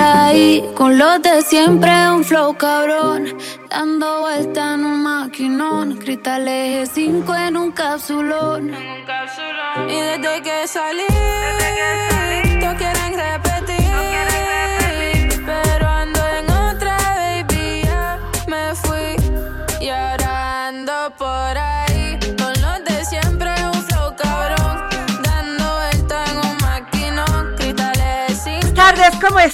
[0.00, 3.36] Ahí, con los de siempre, un flow cabrón.
[3.68, 5.96] Dando vuelta en un maquinón.
[5.96, 8.72] Cristales 5 en un capsulón.
[9.88, 11.06] Y desde que salí,
[12.60, 13.86] todos quieren repetir.
[15.44, 16.18] Pero ando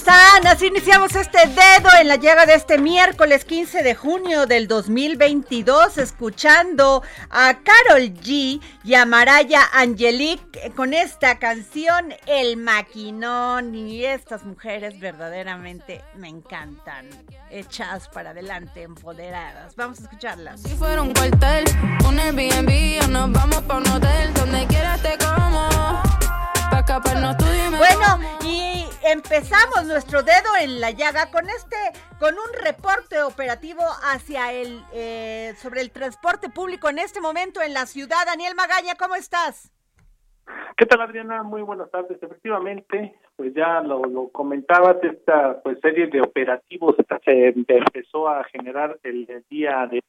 [0.04, 0.46] están?
[0.46, 5.96] Así iniciamos este dedo en la llaga de este miércoles 15 de junio del 2022,
[5.96, 13.74] escuchando a Carol G y a Maraya Angelique con esta canción El Maquinón.
[13.74, 17.08] Y estas mujeres verdaderamente me encantan,
[17.50, 19.74] hechas para adelante, empoderadas.
[19.76, 20.60] Vamos a escucharlas.
[20.60, 21.64] Si fuera un cuartel,
[22.06, 26.23] un Airbnb o nos vamos pa' un hotel donde quieras te como.
[26.86, 27.78] Pa' escaparnos tú dime.
[27.78, 31.76] Bueno, y empezamos nuestro dedo en la llaga con este,
[32.18, 33.80] con un reporte operativo
[34.12, 38.26] hacia el, eh, sobre el transporte público en este momento en la ciudad.
[38.26, 39.72] Daniel Magaña, ¿cómo estás?
[40.76, 41.42] ¿Qué tal, Adriana?
[41.42, 42.22] Muy buenas tardes.
[42.22, 48.98] Efectivamente, pues ya lo, lo comentabas, esta pues serie de operativos se empezó a generar
[49.04, 50.00] el, el día de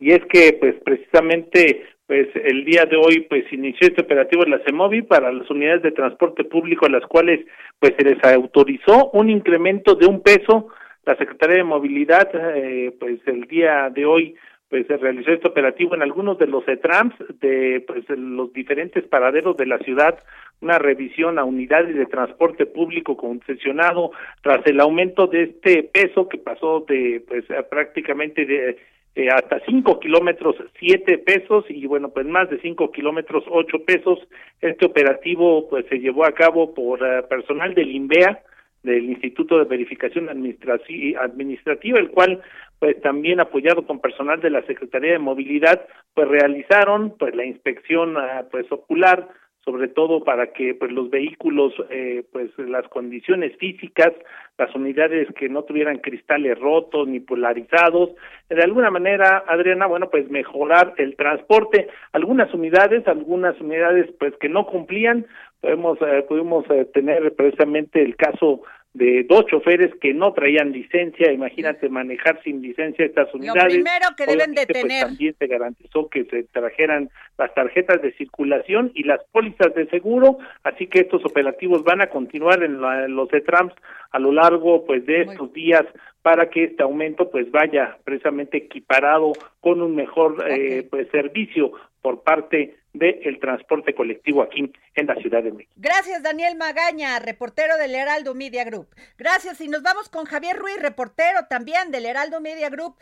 [0.00, 4.50] y es que pues precisamente pues el día de hoy pues inició este operativo en
[4.50, 7.46] la CEMOVI para las unidades de transporte público a las cuales
[7.78, 10.70] pues se les autorizó un incremento de un peso.
[11.06, 14.34] La Secretaría de Movilidad eh, pues el día de hoy
[14.68, 19.56] pues se realizó este operativo en algunos de los ETRAMS de pues los diferentes paraderos
[19.56, 20.18] de la ciudad.
[20.62, 24.10] Una revisión a unidades de transporte público concesionado
[24.42, 28.78] tras el aumento de este peso que pasó de pues prácticamente de
[29.16, 34.20] eh, hasta cinco kilómetros siete pesos y bueno pues más de cinco kilómetros ocho pesos.
[34.60, 38.40] Este operativo pues se llevó a cabo por uh, personal del INVEA
[38.82, 42.40] del Instituto de Verificación Administrativa el cual
[42.78, 48.16] pues también apoyado con personal de la Secretaría de Movilidad pues realizaron pues la inspección
[48.16, 49.28] uh, pues ocular
[49.64, 54.12] sobre todo para que pues los vehículos eh, pues las condiciones físicas
[54.58, 58.10] las unidades que no tuvieran cristales rotos ni polarizados
[58.48, 61.88] de alguna manera Adriana bueno pues mejorar el transporte.
[62.12, 65.26] Algunas unidades algunas unidades pues que no cumplían
[65.60, 68.62] podemos eh, pudimos eh, tener precisamente el caso
[68.92, 73.62] de dos choferes que no traían licencia, imagínate manejar sin licencia estas unidades.
[73.64, 75.04] Lo primero que deben de Pues, tener.
[75.06, 77.08] también se garantizó que se trajeran
[77.38, 82.08] las tarjetas de circulación y las pólizas de seguro, así que estos operativos van a
[82.08, 83.74] continuar en, la- en los ETRAMS
[84.10, 85.84] a lo largo pues de Muy estos días
[86.22, 90.86] para que este aumento pues vaya precisamente equiparado con un mejor eh, Ok.
[90.90, 95.72] pues servicio por parte del transporte colectivo aquí en la Ciudad de México.
[95.76, 98.88] Gracias, Daniel Magaña, reportero del Heraldo Media Group.
[99.16, 102.96] Gracias, y nos vamos con Javier Ruiz, reportero también del Heraldo Media Group,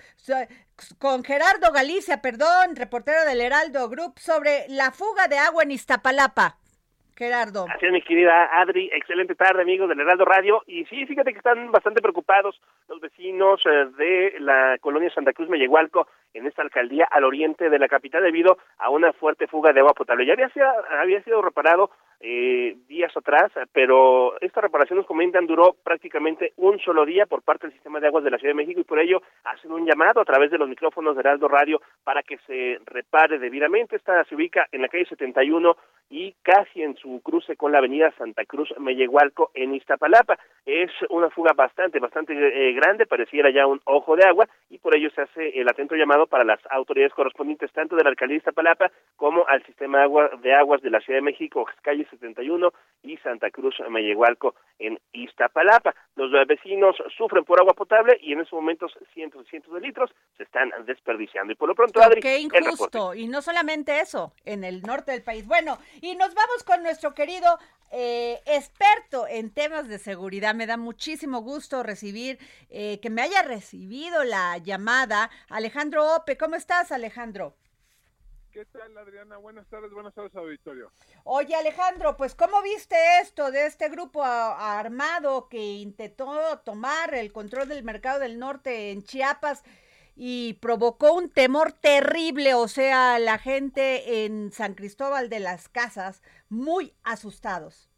[0.98, 6.58] con Gerardo Galicia, perdón, reportero del Heraldo Group, sobre la fuga de agua en Iztapalapa.
[7.18, 7.66] Gerardo.
[7.68, 8.88] Así mi querida Adri.
[8.94, 10.62] Excelente tarde, amigos del Heraldo Radio.
[10.68, 15.48] Y sí, fíjate que están bastante preocupados los vecinos eh, de la colonia Santa Cruz
[15.48, 19.80] Mellehualco en esta alcaldía al oriente de la capital debido a una fuerte fuga de
[19.80, 20.26] agua potable.
[20.26, 20.34] Ya
[21.00, 27.04] había sido reparado eh, días atrás, pero esta reparación nos comentan duró prácticamente un solo
[27.04, 29.22] día por parte del sistema de aguas de la Ciudad de México y por ello
[29.44, 33.38] hacen un llamado a través de los micrófonos de Heraldo Radio para que se repare
[33.38, 33.96] debidamente.
[33.96, 35.76] Esta se ubica en la calle 71
[36.10, 40.38] y casi en su cruce con la avenida Santa Cruz Mellehualco en Iztapalapa.
[40.64, 44.96] Es una fuga bastante, bastante eh, grande, pareciera ya un ojo de agua y por
[44.96, 48.38] ello se hace el atento llamado para las autoridades correspondientes tanto de la alcaldía de
[48.38, 52.72] Iztapalapa como al sistema de, agua, de aguas de la Ciudad de México, calle 71
[53.02, 55.94] y Santa Cruz Mellehualco en Iztapalapa.
[56.16, 60.10] Los vecinos sufren por agua potable y en estos momentos cientos y cientos de litros
[60.36, 61.52] se están desperdiciando.
[61.52, 63.14] Y por lo pronto, Adri, Qué injusto.
[63.14, 65.46] Y no solamente eso, en el norte del país.
[65.46, 67.58] Bueno, y nos vamos con nuestro querido
[67.90, 70.54] eh, experto en temas de seguridad.
[70.54, 72.38] Me da muchísimo gusto recibir,
[72.70, 75.30] eh, que me haya recibido la llamada.
[75.48, 77.54] Alejandro Ope, ¿cómo estás, Alejandro?
[78.58, 79.36] ¿Qué tal, Adriana?
[79.36, 80.90] Buenas tardes, buenas tardes, auditorio.
[81.22, 87.68] Oye, Alejandro, pues, ¿cómo viste esto de este grupo armado que intentó tomar el control
[87.68, 89.62] del mercado del norte en Chiapas?
[90.16, 96.24] y provocó un temor terrible, o sea, la gente en San Cristóbal de las Casas
[96.48, 97.88] muy asustados.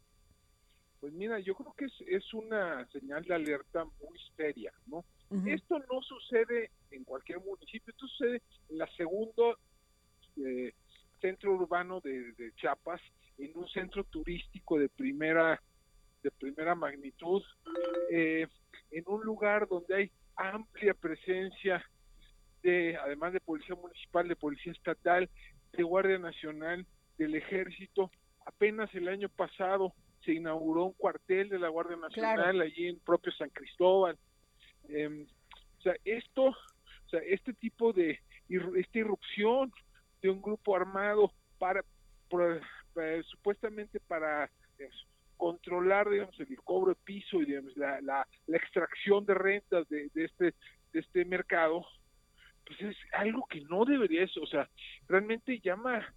[0.99, 5.03] Pues mira, yo creo que es, una señal de alerta muy seria, ¿no?
[5.47, 9.57] Esto no sucede en cualquier municipio, esto sucede en la segundo
[10.37, 10.73] eh,
[11.19, 13.01] centro urbano de, Chiapas,
[13.37, 15.61] en un centro turístico de primera
[16.23, 17.41] de primera magnitud,
[18.11, 18.45] eh,
[18.91, 21.83] en un lugar donde hay amplia presencia
[22.61, 25.27] de, además de policía municipal, de policía estatal,
[25.73, 26.85] de Guardia Nacional,
[27.17, 28.11] del Ejército.
[28.45, 29.93] Apenas el año pasado
[30.23, 34.17] se inauguró un cuartel de la Guardia Nacional allí en propio San Cristóbal.
[34.89, 35.25] Em,
[35.79, 38.19] o sea, esto, o sea, este tipo de
[38.49, 39.71] esta irrupción
[40.21, 41.83] de un grupo armado para,
[42.31, 44.49] eh, supuestamente para
[45.37, 50.25] controlar digamos el cobro de piso y digamos, la, la, extracción de rentas de, de
[50.25, 50.53] este
[50.93, 51.85] de este mercado
[52.65, 54.69] pues es algo que no debería eso, o sea,
[55.07, 56.13] realmente llama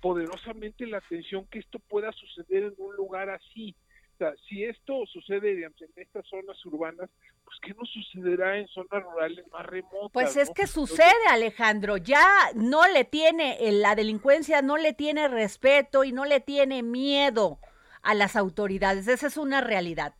[0.00, 3.76] poderosamente la atención que esto pueda suceder en un lugar así.
[4.20, 7.08] Sea, si esto sucede digamos, en estas zonas urbanas,
[7.42, 10.10] pues ¿qué no sucederá en zonas rurales más remotas?
[10.12, 12.22] Pues es que sucede, Alejandro, ya
[12.54, 17.60] no le tiene, la delincuencia no le tiene respeto y no le tiene miedo
[18.02, 20.14] a las autoridades, esa es una realidad.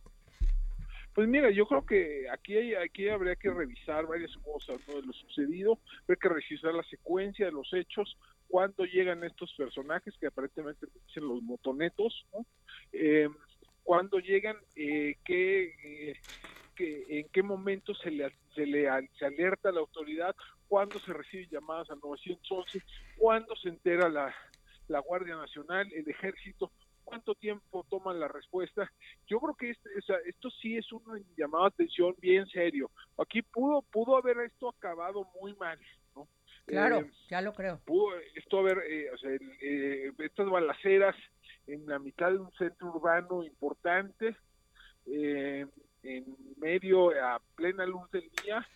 [1.13, 4.95] Pues mira, yo creo que aquí hay, aquí habría que revisar varias cosas ¿no?
[4.95, 8.17] de lo sucedido, habría que revisar la secuencia de los hechos,
[8.47, 12.45] cuándo llegan estos personajes que aparentemente dicen los motonetos, ¿no?
[12.93, 13.29] Eh,
[13.83, 16.15] cuándo llegan, eh, qué, eh,
[16.77, 18.87] en qué momento se le, se le
[19.17, 20.35] se alerta a la autoridad,
[20.67, 22.81] cuándo se reciben llamadas al 911,
[23.17, 24.33] cuándo se entera la,
[24.87, 26.71] la Guardia Nacional, el Ejército,
[27.03, 28.89] cuánto tiempo toman la respuesta.
[29.27, 29.89] Yo creo que este,
[30.25, 31.03] esto sí es un
[31.35, 32.89] llamado a atención bien serio.
[33.17, 35.77] Aquí pudo pudo haber esto acabado muy mal.
[36.65, 37.79] Claro, eh, ya lo creo.
[37.85, 39.31] Pudo esto haber, eh, o sea,
[39.61, 41.15] eh, estas balaceras
[41.67, 44.35] en la mitad de un centro urbano importante,
[45.05, 46.25] en
[46.57, 48.67] medio, a plena luz del día,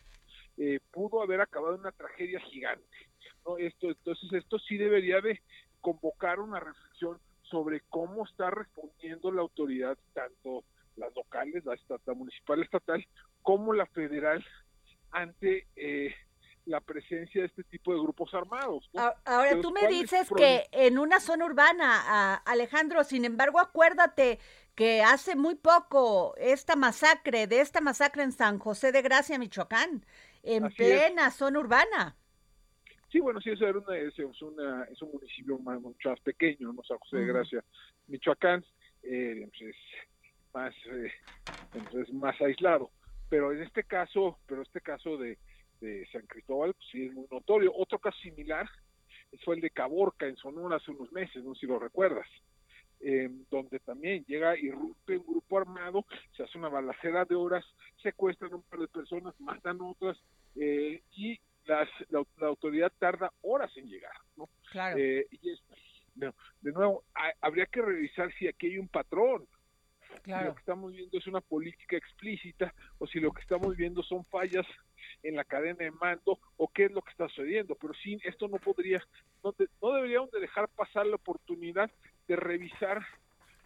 [0.92, 2.98] pudo haber acabado una tragedia gigante.
[3.46, 3.58] ¿no?
[3.58, 5.42] Esto, entonces, esto sí debería de
[5.82, 10.64] convocar una reflexión sobre cómo está respondiendo la autoridad, tanto
[10.96, 13.06] las locales, la, estatal, municipal, estatal,
[13.42, 14.44] como la federal,
[15.12, 16.14] ante eh,
[16.66, 18.90] la presencia de este tipo de grupos armados.
[19.26, 24.40] Ahora, tú me dices que en una zona urbana, Alejandro, sin embargo, acuérdate
[24.74, 30.06] que hace muy poco esta masacre, de esta masacre en San José de Gracia, Michoacán,
[30.44, 32.16] en plena zona urbana.
[33.12, 36.74] Sí, bueno, sí, eso era una, es, una, es un municipio más, mucho más pequeño,
[36.74, 36.84] ¿no?
[36.84, 37.63] San José de Gracia,
[38.08, 38.66] Michoacán,
[39.04, 39.75] eh, pues, es
[40.54, 41.12] más, eh,
[41.72, 42.92] pues, es más aislado.
[43.30, 45.38] Pero en este caso, pero este caso de,
[45.79, 47.72] de San Cristóbal, pues, sí es muy notorio.
[47.75, 48.67] Otro caso similar
[49.44, 52.27] fue el de Caborca en Sonora hace unos meses, no sé si lo recuerdas.
[53.01, 56.05] Eh, donde también llega, irrumpe un grupo armado,
[56.36, 57.65] se hace una balacera de horas,
[58.01, 60.17] secuestran un par de personas, matan otras,
[60.55, 61.88] eh, y la,
[62.41, 64.50] autoridad tarda horas en llegar, ¿no?
[64.72, 64.98] Claro.
[64.98, 65.51] Eh, y
[66.15, 67.03] de nuevo,
[67.41, 69.46] habría que revisar si aquí hay un patrón.
[70.24, 70.44] Claro.
[70.44, 74.01] Si lo que estamos viendo es una política explícita o si lo que estamos viendo
[74.03, 74.65] son fallas
[75.27, 77.75] en la cadena de mando o qué es lo que está sucediendo.
[77.75, 79.03] Pero sí, esto no podría,
[79.44, 81.91] no, no deberíamos de dejar pasar la oportunidad
[82.27, 83.05] de revisar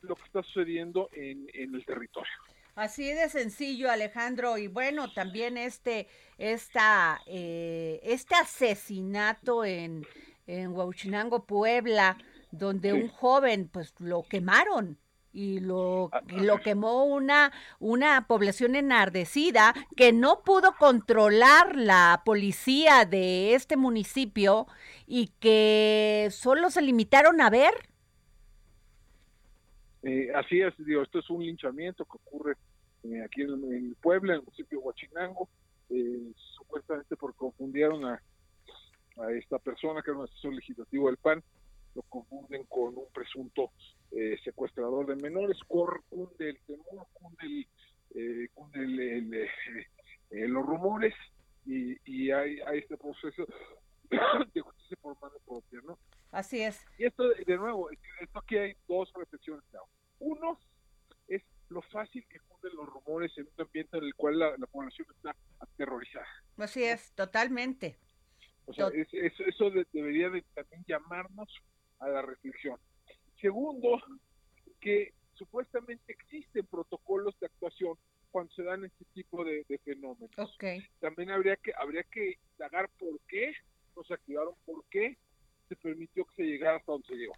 [0.02, 2.32] lo que está sucediendo en, en el territorio.
[2.76, 4.58] Así de sencillo, Alejandro.
[4.58, 10.06] Y bueno, también este, esta, eh, este asesinato en,
[10.48, 12.18] en Huachinango, Puebla,
[12.52, 14.98] donde un joven pues lo quemaron
[15.32, 16.62] y lo, ah, lo ah.
[16.62, 24.68] quemó una, una población enardecida que no pudo controlar la policía de este municipio
[25.06, 27.74] y que solo se limitaron a ver.
[30.04, 32.56] Eh, así es, digo, esto es un linchamiento que ocurre
[33.04, 35.50] eh, aquí en, el Puebla, en el municipio de Huachinango,
[35.90, 38.22] eh, supuestamente por confundieron a,
[39.18, 41.44] a esta persona que era un asesor legislativo del PAN
[41.96, 43.72] lo confunden con un presunto
[44.12, 47.68] eh, secuestrador de menores, cunde el temor, cunde,
[48.16, 48.50] eh,
[50.32, 51.14] eh, los rumores
[51.66, 53.46] y, y hay, hay, este proceso
[54.54, 55.98] de justicia por mano propia, ¿no?
[56.32, 56.86] Así es.
[56.98, 59.64] Y esto, de nuevo, esto aquí hay dos reflexiones.
[60.20, 60.60] Uno
[61.28, 65.08] es lo fácil que cunden los rumores en un ambiente en el cual la, población
[65.16, 66.28] está aterrorizada.
[66.58, 67.98] Así es, totalmente.
[68.66, 71.50] O sea, eso debería de también llamarnos
[72.00, 72.78] a la reflexión.
[73.42, 74.02] Segundo,
[74.80, 77.98] que supuestamente existen protocolos de actuación
[78.32, 80.58] cuando se dan este tipo de, fenómenos.
[81.00, 83.54] También habría que habría que indagar por qué
[83.96, 85.18] nos activaron, por qué
[85.68, 87.34] se permitió que se llegara hasta donde se llegó.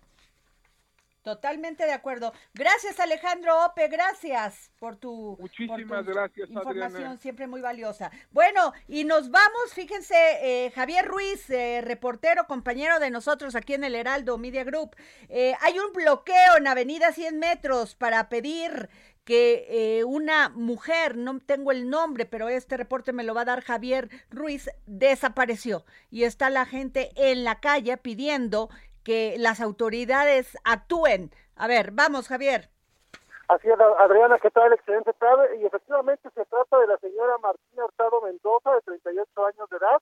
[1.24, 2.34] Totalmente de acuerdo.
[2.56, 8.10] Gracias Alejandro Ope, gracias por tu, Muchísimas gracias, información siempre muy valiosa.
[8.32, 13.84] Bueno, y nos vamos, fíjense, eh, Javier Ruiz, eh, reportero, compañero de nosotros aquí en
[13.84, 14.96] el Heraldo Media Group.
[15.30, 18.90] Eh, hay un bloqueo en Avenida 100 Metros para pedir
[19.24, 23.62] que una mujer, no tengo el nombre, pero este reporte me lo va a dar
[23.62, 25.86] Javier Ruiz, desapareció.
[26.10, 28.70] Y está la gente en la calle pidiendo
[29.04, 31.32] que las autoridades actúen.
[31.56, 32.70] A ver, vamos, Javier.
[33.48, 34.72] Así es, Adriana, ¿qué tal?
[34.72, 35.58] Excelente tarde.
[35.58, 40.02] Y efectivamente se trata de la señora Martina Hurtado Mendoza, de 38 años de edad,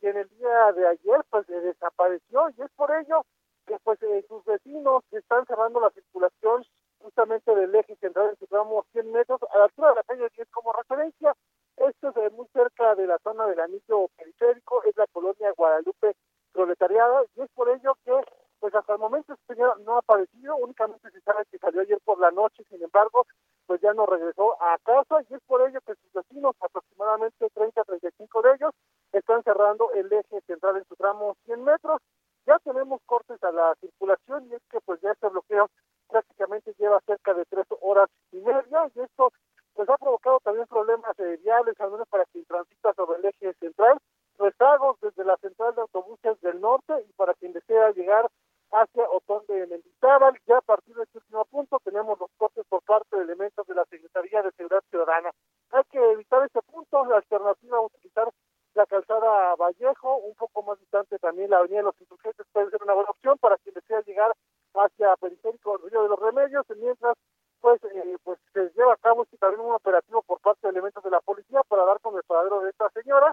[0.00, 3.24] quien el día de ayer pues desapareció y es por ello
[3.66, 6.64] que pues eh, sus vecinos están cerrando la circulación
[7.00, 10.28] justamente del eje central en su tramo 100 metros a la altura de la calle
[10.36, 11.34] 10 como referencia.
[11.76, 16.14] Esto es muy cerca de la zona del anillo periférico, es la colonia Guadalupe
[16.54, 18.12] proletariado y es por ello que
[18.60, 21.98] pues hasta el momento este señor no ha aparecido, únicamente se sabe que salió ayer
[22.02, 23.26] por la noche, sin embargo,
[23.66, 27.84] pues ya no regresó a casa y es por ello que sus vecinos, aproximadamente 30
[27.84, 28.70] 35 de ellos,
[29.12, 32.00] están cerrando el eje central en su tramo 100 metros.
[32.46, 35.68] Ya tenemos cortes a la circulación y es que pues ya este bloqueo
[36.08, 39.30] prácticamente lleva cerca de tres horas y media y esto
[39.74, 43.52] pues ha provocado también problemas eh, viales, al menos para quien transita sobre el eje
[43.60, 43.98] central
[44.38, 48.30] rezagos desde la central de autobuses del norte y para quien desea llegar
[48.72, 50.38] hacia Otón de Mendizábal.
[50.46, 53.74] Ya a partir de este último punto tenemos los cortes por parte de elementos de
[53.74, 55.30] la Secretaría de Seguridad Ciudadana.
[55.70, 58.28] Hay que evitar este punto, la alternativa a utilizar
[58.74, 62.82] la calzada Vallejo, un poco más distante también la avenida de los insurgentes puede ser
[62.82, 64.32] una buena opción para quien desea llegar
[64.74, 67.16] hacia Periférico Río de los Remedios, mientras
[67.60, 71.02] pues eh, pues se lleva a cabo este también un operativo por parte de elementos
[71.02, 73.32] de la policía para dar con el paradero de esta señora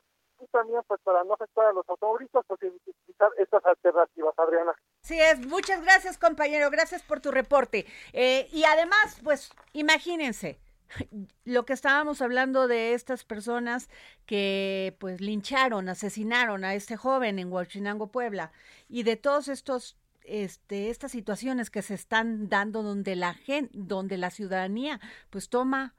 [0.51, 4.73] también pues para no afectar a los automovilistas pues utilizar estas alternativas Adriana.
[5.01, 7.85] Sí es, muchas gracias compañero, gracias por tu reporte.
[8.13, 10.59] Eh, y además pues imagínense
[11.45, 13.89] lo que estábamos hablando de estas personas
[14.25, 18.51] que pues lincharon, asesinaron a este joven en Huachinango, Puebla,
[18.89, 24.17] y de todos estos este, estas situaciones que se están dando donde la gente, donde
[24.17, 25.95] la ciudadanía pues toma,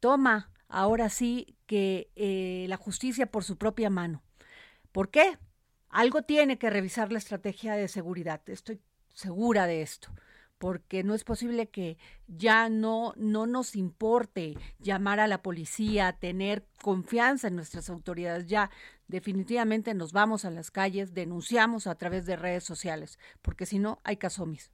[0.00, 4.24] toma ahora sí que eh, la justicia por su propia mano.
[4.90, 5.38] ¿Por qué?
[5.88, 8.40] Algo tiene que revisar la estrategia de seguridad.
[8.48, 8.80] Estoy
[9.14, 10.12] segura de esto
[10.58, 11.96] porque no es posible que
[12.26, 18.48] ya no, no nos importe llamar a la policía, tener confianza en nuestras autoridades.
[18.48, 18.68] Ya
[19.06, 24.00] definitivamente nos vamos a las calles, denunciamos a través de redes sociales, porque si no
[24.02, 24.72] hay casomis.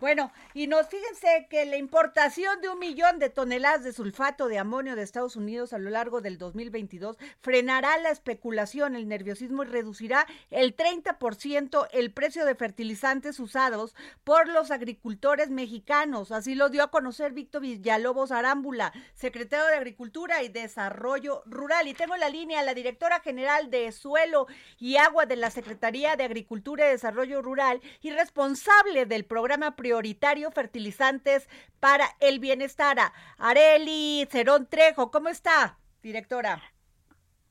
[0.00, 4.58] Bueno, y nos fíjense que la importación de un millón de toneladas de sulfato de
[4.58, 9.66] amonio de Estados Unidos a lo largo del 2022 frenará la especulación, el nerviosismo y
[9.66, 16.32] reducirá el 30% el precio de fertilizantes usados por los agricultores mexicanos.
[16.32, 21.88] Así lo dio a conocer Víctor Villalobos Arámbula, secretario de Agricultura y Desarrollo Rural.
[21.88, 24.46] Y tengo en la línea a la directora general de Suelo
[24.78, 30.52] y Agua de la Secretaría de Agricultura y Desarrollo Rural y responsable del programa prioritario
[30.52, 31.48] fertilizantes
[31.80, 32.96] para el bienestar.
[33.38, 36.62] Areli Cerón Trejo, ¿cómo está, directora?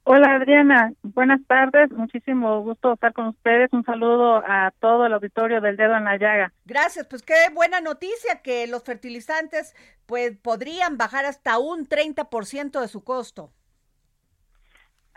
[0.05, 5.59] Hola Adriana, buenas tardes, muchísimo gusto estar con ustedes, un saludo a todo el auditorio
[5.59, 6.53] del dedo en la llaga.
[6.63, 12.87] Gracias, pues qué buena noticia que los fertilizantes pues podrían bajar hasta un 30% de
[12.87, 13.51] su costo.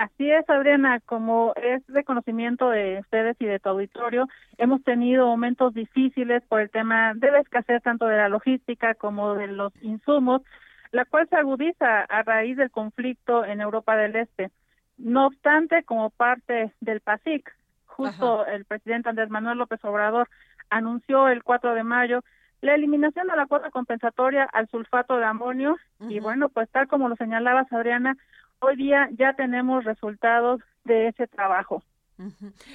[0.02, 4.26] Así es, Adriana, como es de conocimiento de ustedes y de tu auditorio,
[4.59, 9.35] hemos tenido momentos difíciles por el tema de la escasez tanto de la logística como
[9.35, 10.42] de los insumos,
[10.90, 14.50] la cual se agudiza a raíz del conflicto en Europa del Este.
[14.99, 17.54] No obstante, como parte del PASIC,
[17.87, 20.28] justo el presidente Andrés Manuel López Obrador
[20.68, 22.25] anunció el 4 de mayo
[22.61, 25.76] la eliminación de la cuota compensatoria al sulfato de amonio.
[26.09, 28.16] Y bueno, pues tal como lo señalabas Adriana,
[28.62, 31.83] hoy día ya tenemos resultados de ese trabajo.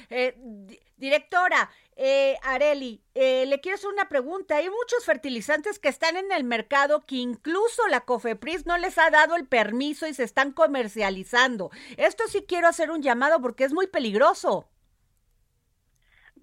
[0.09, 0.35] eh,
[0.97, 4.57] directora, eh, Areli, eh, le quiero hacer una pregunta.
[4.57, 9.09] Hay muchos fertilizantes que están en el mercado que incluso la COFEPRIS no les ha
[9.09, 11.71] dado el permiso y se están comercializando.
[11.97, 14.67] Esto sí quiero hacer un llamado porque es muy peligroso.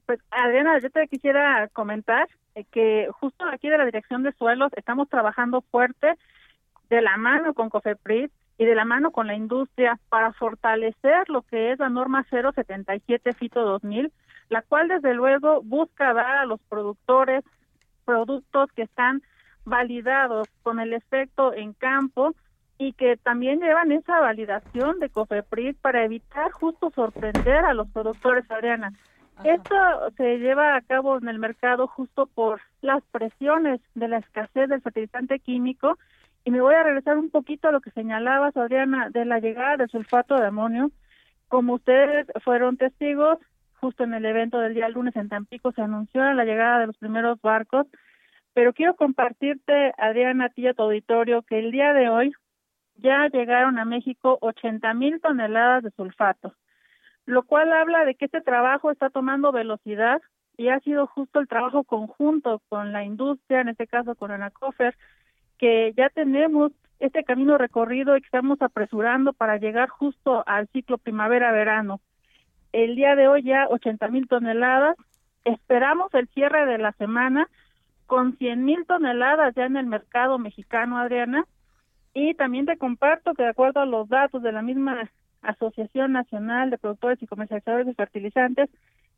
[0.07, 4.73] Pues Adriana, yo te quisiera comentar eh, que justo aquí de la Dirección de Suelos
[4.77, 6.15] estamos trabajando fuerte
[6.91, 11.43] de la mano con COFEPRIS y de la mano con la industria para fortalecer lo
[11.43, 14.13] que es la norma 077 FITO 2000,
[14.49, 17.45] la cual desde luego busca dar a los productores
[18.05, 19.23] productos que están
[19.65, 22.35] validados con el efecto en campo
[22.79, 28.49] y que también llevan esa validación de COFEPRIS para evitar justo sorprender a los productores,
[28.51, 28.93] Adriana.
[29.43, 29.75] Esto
[30.17, 34.81] se lleva a cabo en el mercado justo por las presiones de la escasez del
[34.81, 35.99] fertilizante químico
[36.45, 39.77] y me voy a regresar un poquito a lo que señalaba Adriana de la llegada
[39.77, 40.91] del sulfato de amonio.
[41.49, 43.39] Como ustedes fueron testigos,
[43.81, 46.99] justo en el evento del día lunes en Tampico se anunció la llegada de los
[46.99, 47.87] primeros barcos,
[48.53, 52.33] pero quiero compartirte, Adriana, a ti y a tu auditorio, que el día de hoy
[52.97, 56.55] ya llegaron a México 80 mil toneladas de sulfato
[57.27, 60.21] lo cual habla de que este trabajo está tomando velocidad
[60.57, 64.97] y ha sido justo el trabajo conjunto con la industria, en este caso con Anacofer,
[65.59, 70.99] que ya tenemos este camino recorrido y que estamos apresurando para llegar justo al ciclo
[70.99, 72.01] primavera-verano.
[72.73, 74.97] El día de hoy ya 80 mil toneladas,
[75.45, 77.49] esperamos el cierre de la semana
[78.07, 81.45] con 100 mil toneladas ya en el mercado mexicano, Adriana,
[82.13, 85.11] y también te comparto que de acuerdo a los datos de la misma
[85.43, 88.71] Asociación Nacional de Productores y Comercializadores de Fertilizantes,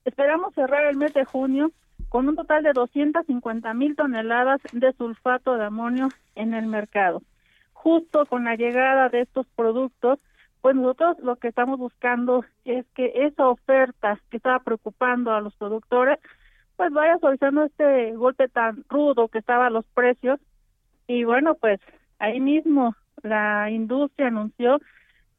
[0.05, 1.71] esperamos cerrar el mes de junio
[2.09, 7.23] con un total de 250 mil toneladas de sulfato de amonio en el mercado.
[7.73, 10.19] Justo con la llegada de estos productos,
[10.61, 15.55] pues nosotros lo que estamos buscando es que esa oferta que estaba preocupando a los
[15.57, 16.19] productores,
[16.77, 20.41] pues vaya suavizando este golpe tan rudo que estaba los precios.
[21.07, 21.81] Y bueno, pues
[22.19, 24.81] ahí mismo la industria anunció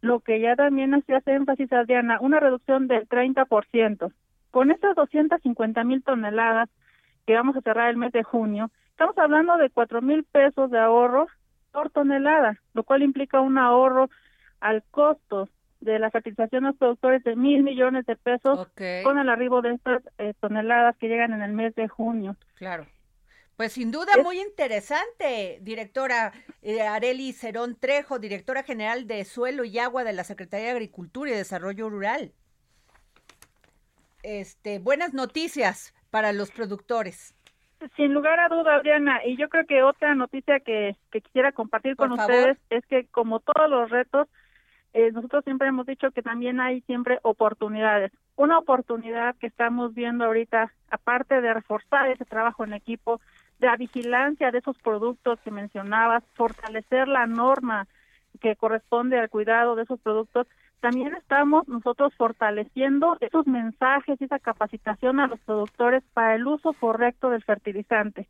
[0.01, 4.11] lo que ya también hacía énfasis, Adriana, una reducción del 30%.
[4.51, 6.69] Con estas 250 mil toneladas
[7.25, 10.79] que vamos a cerrar el mes de junio, estamos hablando de 4 mil pesos de
[10.79, 11.27] ahorro
[11.71, 14.09] por tonelada, lo cual implica un ahorro
[14.59, 18.67] al costo de la fertilización a los productores de mil millones de pesos
[19.03, 22.35] con el arribo de estas eh, toneladas que llegan en el mes de junio.
[22.55, 22.87] Claro.
[23.57, 26.31] Pues sin duda muy interesante, directora
[26.61, 31.31] eh, Areli Cerón Trejo, directora general de Suelo y Agua de la Secretaría de Agricultura
[31.31, 32.33] y Desarrollo Rural.
[34.29, 37.33] Este, buenas noticias para los productores.
[37.95, 42.11] Sin lugar a duda, Adriana, y yo creo que otra noticia que, quisiera compartir con
[42.11, 44.27] ustedes es que como todos los retos,
[44.91, 48.11] eh, nosotros siempre hemos dicho que también hay siempre oportunidades.
[48.35, 53.21] Una oportunidad que estamos viendo ahorita, aparte de reforzar ese trabajo en equipo,
[53.59, 57.87] de la vigilancia de esos productos que mencionabas, fortalecer la norma
[58.41, 60.47] que corresponde al cuidado de esos productos,
[60.79, 66.73] también estamos nosotros fortaleciendo esos mensajes y esa capacitación a los productores para el uso
[66.73, 68.27] correcto del fertilizante.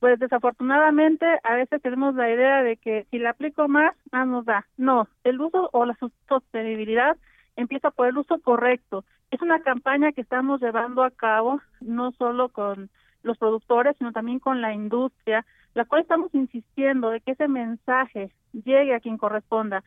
[0.00, 4.44] Pues desafortunadamente a veces tenemos la idea de que si le aplico más, más nos
[4.44, 4.66] da.
[4.76, 5.96] No, el uso o la
[6.28, 7.16] sostenibilidad
[7.56, 9.04] empieza por el uso correcto.
[9.30, 12.90] Es una campaña que estamos llevando a cabo no solo con
[13.22, 18.30] los productores, sino también con la industria, la cual estamos insistiendo de que ese mensaje
[18.52, 19.82] llegue a quien corresponda,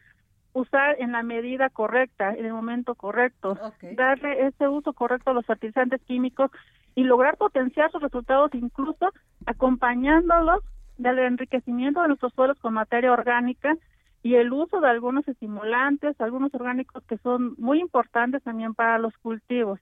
[0.54, 3.58] usar en la medida correcta, en el momento correcto,
[3.96, 6.52] darle ese uso correcto a los fertilizantes químicos
[6.96, 9.12] y lograr potenciar sus resultados incluso
[9.46, 10.64] acompañándolos
[10.98, 13.76] del enriquecimiento de nuestros suelos con materia orgánica
[14.24, 19.18] y el uso de algunos estimulantes, algunos orgánicos que son muy importantes también para los
[19.18, 19.80] cultivos.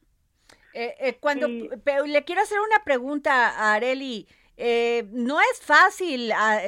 [0.73, 6.59] Eh, eh, cuando le quiero hacer una pregunta a Areli, eh, no es fácil ah,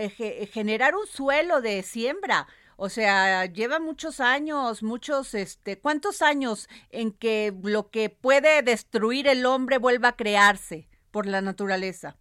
[0.51, 2.47] generar un suelo de siembra.
[2.77, 9.27] O sea, lleva muchos años, muchos, este, ¿cuántos años en que lo que puede destruir
[9.27, 12.15] el hombre vuelva a crearse por la naturaleza?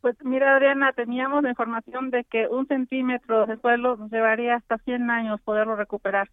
[0.00, 4.78] Pues mira, Adriana, teníamos la información de que un centímetro de suelo nos llevaría hasta
[4.78, 6.30] 100 años poderlo recuperar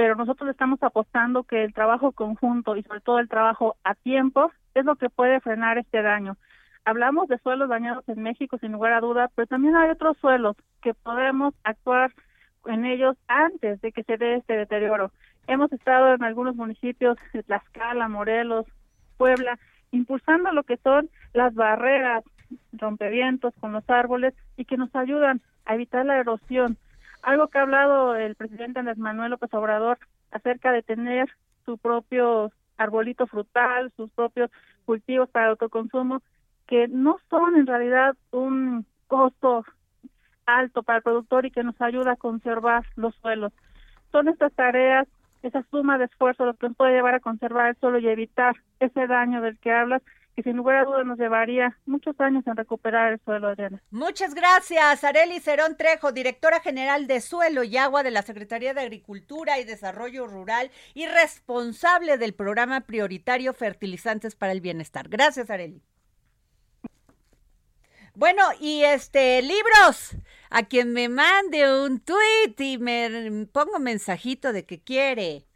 [0.00, 4.50] pero nosotros estamos apostando que el trabajo conjunto y sobre todo el trabajo a tiempo
[4.74, 6.38] es lo que puede frenar este daño.
[6.86, 10.56] Hablamos de suelos dañados en México sin lugar a duda, pero también hay otros suelos
[10.80, 12.14] que podemos actuar
[12.66, 15.10] en ellos antes de que se dé este deterioro.
[15.46, 18.66] Hemos estado en algunos municipios Tlaxcala, Morelos,
[19.16, 19.58] Puebla,
[19.90, 22.24] impulsando lo que son las barreras
[22.72, 26.76] rompevientos con los árboles y que nos ayudan a evitar la erosión.
[27.22, 29.98] Algo que ha hablado el presidente Andrés Manuel López Obrador
[30.30, 31.28] acerca de tener
[31.64, 34.50] su propio arbolito frutal, sus propios
[34.86, 36.22] cultivos para autoconsumo,
[36.66, 39.64] que no son en realidad un costo
[40.58, 43.52] alto para el productor y que nos ayuda a conservar los suelos.
[44.12, 45.06] Son estas tareas,
[45.42, 48.56] esa suma de esfuerzo lo que nos puede llevar a conservar el suelo y evitar
[48.80, 50.02] ese daño del que hablas
[50.36, 53.82] que sin lugar a dudas nos llevaría muchos años en recuperar el suelo, Adriana.
[53.90, 58.80] Muchas gracias, Areli Cerón Trejo, directora general de Suelo y Agua de la Secretaría de
[58.80, 65.08] Agricultura y Desarrollo Rural y responsable del programa prioritario Fertilizantes para el Bienestar.
[65.08, 65.82] Gracias, Areli.
[68.14, 70.16] Bueno, y este, libros.
[70.50, 75.46] A quien me mande un tweet y me pongo mensajito de que quiere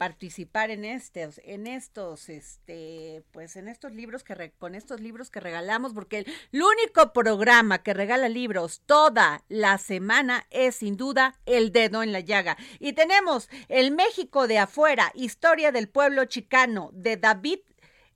[0.00, 5.40] participar en estos, en estos, este, pues en estos libros que con estos libros que
[5.40, 11.70] regalamos, porque el, único programa que regala libros toda la semana es sin duda El
[11.70, 12.56] Dedo en la Llaga.
[12.78, 17.58] Y tenemos El México de afuera, Historia del Pueblo Chicano, de David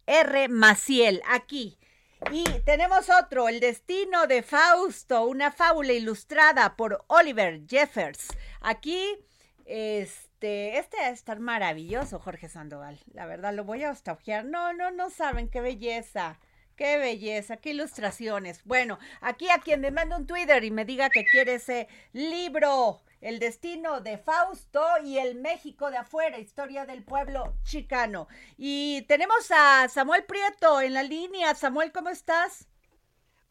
[0.06, 0.48] R.
[0.48, 1.76] Maciel, aquí.
[2.32, 8.28] Y tenemos otro, El Destino de Fausto, una fábula ilustrada por Oliver Jeffers.
[8.60, 9.16] Aquí,
[9.64, 12.98] este este, va a estar maravilloso, Jorge Sandoval.
[13.12, 14.44] La verdad, lo voy a hostajear.
[14.44, 16.38] No, no, no saben qué belleza.
[16.76, 18.64] Qué belleza, qué ilustraciones.
[18.64, 23.00] Bueno, aquí a quien me manda un Twitter y me diga que quiere ese libro,
[23.20, 28.26] El destino de Fausto y el México de afuera, historia del pueblo chicano.
[28.58, 31.54] Y tenemos a Samuel Prieto en la línea.
[31.54, 32.68] Samuel, ¿cómo estás?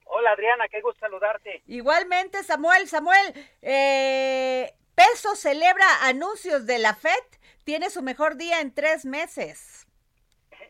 [0.06, 1.64] Hola Adriana, qué gusto saludarte.
[1.68, 7.24] Igualmente, Samuel, Samuel, eh, Peso celebra anuncios de la FED.
[7.64, 9.88] Tiene su mejor día en tres meses.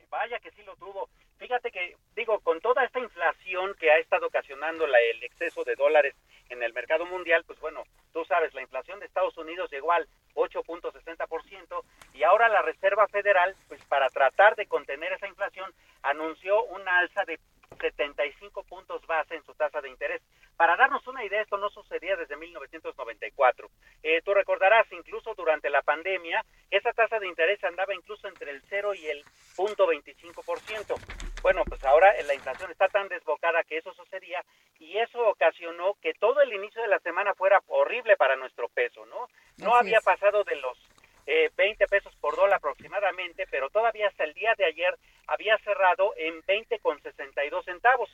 [0.10, 1.10] Vaya que sí lo tuvo.
[1.44, 5.76] Fíjate que, digo, con toda esta inflación que ha estado ocasionando la, el exceso de
[5.76, 6.16] dólares
[6.48, 10.08] en el mercado mundial, pues bueno, tú sabes, la inflación de Estados Unidos llegó al
[10.36, 15.70] 8.60% y ahora la Reserva Federal, pues para tratar de contener esa inflación,
[16.02, 17.38] anunció una alza de
[17.82, 20.22] 75 puntos base en su tasa de interés.
[20.56, 23.68] Para darnos una idea, esto no sucedía desde 1994.
[24.04, 28.62] Eh, tú recordarás, incluso durante la pandemia, esa tasa de interés andaba incluso entre el
[28.70, 29.24] 0 y el
[29.56, 31.33] punto 25%.
[31.44, 34.42] Bueno, pues ahora la inflación está tan desbocada que eso sucedía
[34.80, 39.06] y eso ocasionó que todo el inicio de la semana fuera horrible para nuestro peso,
[39.08, 39.28] ¿no?
[39.58, 40.78] No había pasado de los
[41.28, 44.96] eh, 20 pesos por dólar aproximadamente, pero todavía hasta el día de ayer
[45.28, 48.10] había cerrado en 20 con 62 centavos.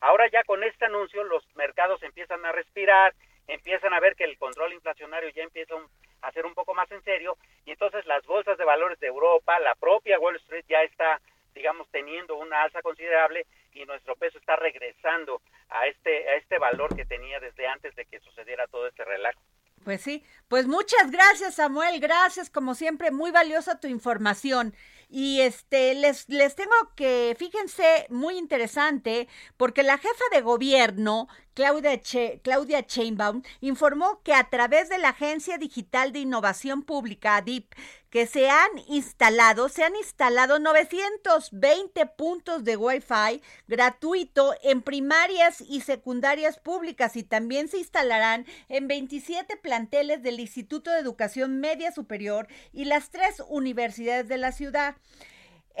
[0.00, 3.12] Ahora ya con este anuncio los mercados empiezan a respirar,
[3.46, 5.74] empiezan a ver que el control inflacionario ya empieza
[6.22, 9.60] a ser un poco más en serio y entonces las bolsas de valores de Europa,
[9.60, 11.20] la propia Wall Street ya está,
[11.54, 16.94] digamos, teniendo una alza considerable y nuestro peso está regresando a este a este valor
[16.94, 19.40] que tenía desde antes de que sucediera todo este relajo.
[19.84, 24.74] Pues sí, pues muchas gracias Samuel, gracias como siempre, muy valiosa tu información.
[25.08, 32.00] Y este, les, les tengo que, fíjense, muy interesante, porque la jefa de gobierno, Claudia,
[32.44, 37.72] Claudia Chainbaum, informó que a través de la Agencia Digital de Innovación Pública, ADIP,
[38.10, 45.80] que se han instalado, se han instalado 920 puntos de Wi-Fi gratuito en primarias y
[45.80, 52.48] secundarias públicas y también se instalarán en 27 planteles del Instituto de Educación Media Superior
[52.72, 54.96] y las tres universidades de la ciudad.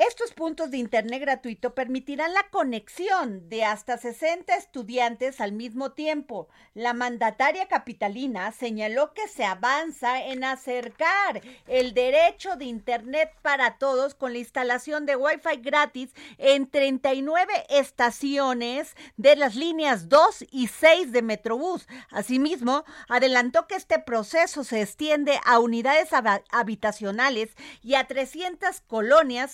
[0.08, 6.48] Estos puntos de Internet gratuito permitirán la conexión de hasta 60 estudiantes al mismo tiempo.
[6.72, 14.14] La mandataria capitalina señaló que se avanza en acercar el derecho de Internet para todos
[14.14, 21.12] con la instalación de Wi-Fi gratis en 39 estaciones de las líneas 2 y 6
[21.12, 21.86] de Metrobús.
[22.10, 26.08] Asimismo, adelantó que este proceso se extiende a unidades
[26.50, 27.50] habitacionales
[27.82, 29.52] y a 300 colonias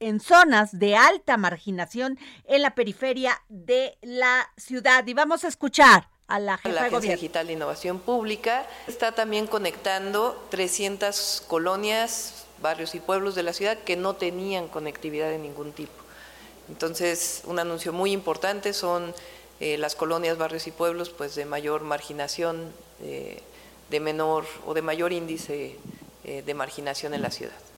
[0.00, 5.06] en zonas de alta marginación en la periferia de la ciudad.
[5.06, 9.46] Y vamos a escuchar a la jefa la Agencia Digital de Innovación Pública está también
[9.46, 15.72] conectando 300 colonias, barrios y pueblos de la ciudad que no tenían conectividad de ningún
[15.72, 15.92] tipo.
[16.68, 19.14] Entonces, un anuncio muy importante son
[19.60, 23.42] eh, las colonias, barrios y pueblos pues de mayor marginación, eh,
[23.90, 25.76] de menor o de mayor índice
[26.24, 27.71] eh, de marginación en la ciudad.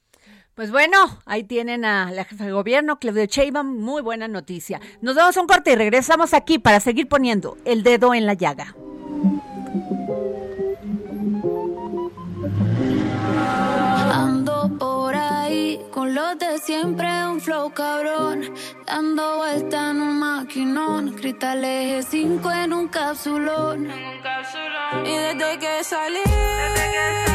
[0.54, 4.80] Pues bueno, ahí tienen a la jefa de gobierno, Claudia Sheinbaum, muy buena noticia.
[5.00, 8.76] Nos damos un corte y regresamos aquí para seguir poniendo el dedo en la llaga.
[14.12, 18.42] Ando por ahí con los de siempre, un flow cabrón.
[18.86, 21.14] Dando vuelta en un maquinón.
[21.14, 21.66] Cristal
[22.08, 23.88] 5 en un capsulón.
[25.04, 27.33] Y desde que salí, todos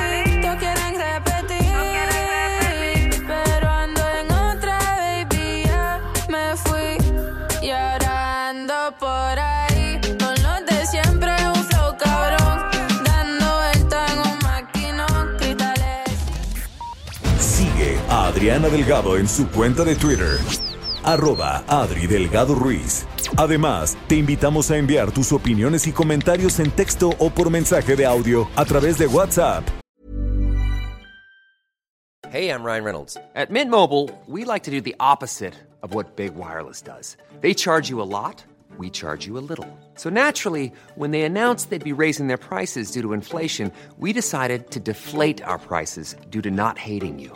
[18.39, 20.38] Adriana Delgado en su cuenta de Twitter.
[21.04, 23.06] Arroba Adri Delgado Ruiz.
[23.36, 28.06] Además, te invitamos a enviar tus opiniones y comentarios en texto o por mensaje de
[28.06, 29.67] audio a través de WhatsApp.
[32.32, 33.17] Hey, I'm Ryan Reynolds.
[33.36, 37.17] At Mint Mobile, we like to do the opposite of what Big Wireless does.
[37.41, 38.45] They charge you a lot,
[38.78, 39.67] we charge you a little.
[39.95, 44.71] So naturally, when they announced they'd be raising their prices due to inflation, we decided
[44.71, 47.36] to deflate our prices due to not hating you.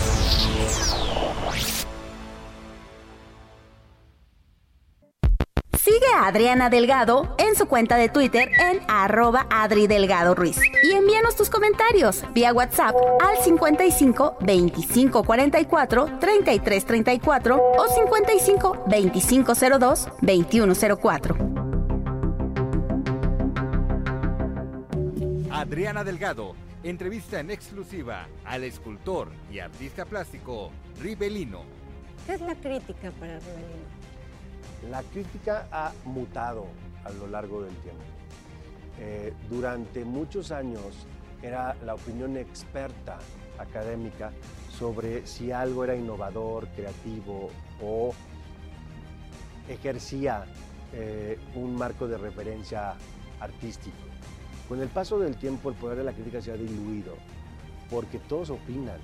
[6.13, 10.57] A Adriana Delgado en su cuenta de Twitter en arroba Adri Delgado Ruiz.
[10.83, 19.53] Y envíanos tus comentarios vía WhatsApp al 55 25 44 33 34 o 55 25
[19.79, 21.35] 02 21 04.
[25.51, 31.61] Adriana Delgado entrevista en exclusiva al escultor y artista plástico Ribelino.
[32.25, 33.90] ¿Qué es la crítica para Ribelino?
[34.89, 36.65] La crítica ha mutado
[37.03, 38.01] a lo largo del tiempo.
[38.99, 41.07] Eh, durante muchos años
[41.41, 43.19] era la opinión experta
[43.57, 44.31] académica
[44.69, 47.49] sobre si algo era innovador, creativo
[47.81, 48.13] o
[49.67, 50.45] ejercía
[50.93, 52.95] eh, un marco de referencia
[53.39, 53.97] artístico.
[54.67, 57.15] Con el paso del tiempo el poder de la crítica se ha diluido
[57.89, 58.99] porque todos opinan.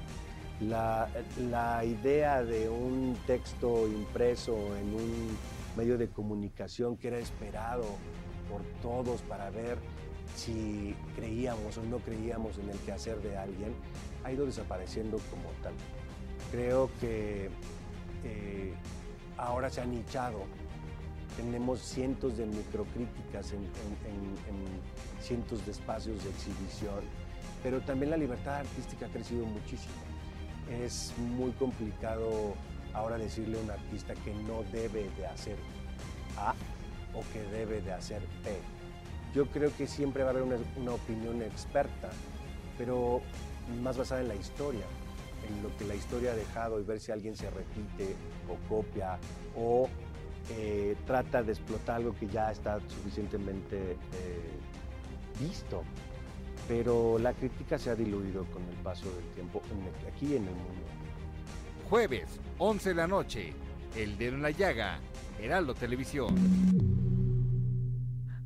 [0.59, 1.07] La,
[1.51, 5.37] la idea de un texto impreso en un
[5.77, 7.85] medio de comunicación que era esperado
[8.49, 9.77] por todos para ver
[10.35, 13.73] si creíamos o no creíamos en el quehacer de alguien,
[14.23, 15.73] ha ido desapareciendo como tal.
[16.51, 17.49] Creo que
[18.23, 18.73] eh,
[19.37, 20.39] ahora se ha nichado.
[21.35, 27.01] Tenemos cientos de microcríticas en, en, en cientos de espacios de exhibición,
[27.61, 29.93] pero también la libertad artística ha crecido muchísimo.
[30.81, 32.55] Es muy complicado
[32.97, 35.57] ahora decirle a un artista que no debe de hacer
[36.38, 36.53] A
[37.13, 38.57] o que debe de hacer B.
[39.33, 42.10] Yo creo que siempre va a haber una, opinión experta,
[42.77, 43.21] pero
[43.81, 44.86] más basada en la historia,
[45.47, 48.15] en lo que la historia ha dejado y ver si alguien se repite
[48.49, 49.19] o copia
[49.55, 49.88] o
[50.57, 54.60] eh, trata de explotar algo que ya está suficientemente eh,
[55.39, 55.83] visto.
[56.67, 59.62] Pero la crítica se ha diluido con el paso del tiempo
[60.07, 60.96] aquí en el mundo.
[61.89, 63.54] Jueves, 11 de la noche,
[63.95, 65.00] El Dedo en la Llaga,
[65.39, 66.36] Heraldo Televisión.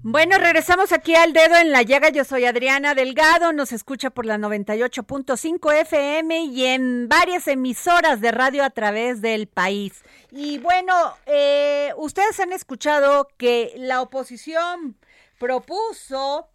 [0.04, 2.10] Bueno, regresamos aquí al dedo en la llaga.
[2.10, 8.32] Yo soy Adriana Delgado, nos escucha por la 98.5 FM y en varias emisoras de
[8.32, 10.04] radio a través del país.
[10.32, 10.94] Y bueno,
[11.28, 14.98] eh, ustedes han escuchado que la oposición
[15.38, 16.50] propuso,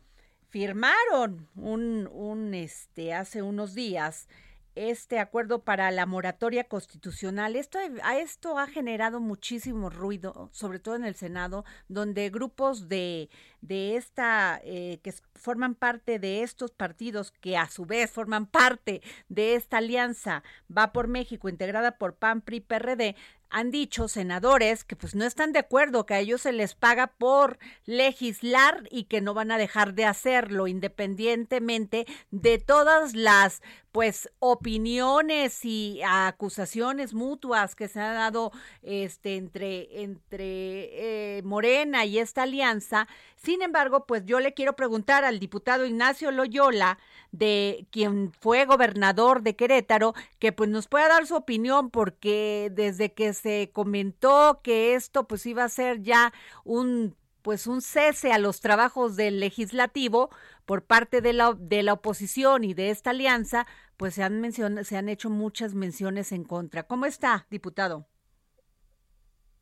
[0.49, 4.29] firmaron un, un este, hace unos días
[4.77, 7.57] este acuerdo para la moratoria constitucional.
[7.57, 13.31] Esto, a esto ha generado muchísimo ruido, sobre todo en el Senado, donde grupos de,
[13.63, 19.03] de esta, eh, que forman parte de estos partidos, que a su vez forman parte
[19.29, 20.43] de esta alianza,
[20.75, 23.17] va por México, integrada por PAN, PRI, PRD,
[23.51, 27.09] han dicho senadores que pues no están de acuerdo, que a ellos se les paga
[27.09, 34.31] por legislar y que no van a dejar de hacerlo independientemente de todas las pues
[34.41, 42.43] opiniones y acusaciones mutuas que se han dado este entre entre eh, Morena y esta
[42.43, 43.09] alianza
[43.47, 46.99] Sin embargo, pues yo le quiero preguntar al diputado Ignacio Loyola,
[47.31, 53.15] de quien fue gobernador de Querétaro, que pues nos pueda dar su opinión, porque desde
[53.15, 56.33] que se comentó que esto pues iba a ser ya
[56.65, 60.31] un pues un cese a los trabajos del legislativo
[60.65, 64.97] por parte de la, de la oposición y de esta alianza, pues se han, se
[64.97, 66.83] han hecho muchas menciones en contra.
[66.89, 68.09] ¿Cómo está, diputado?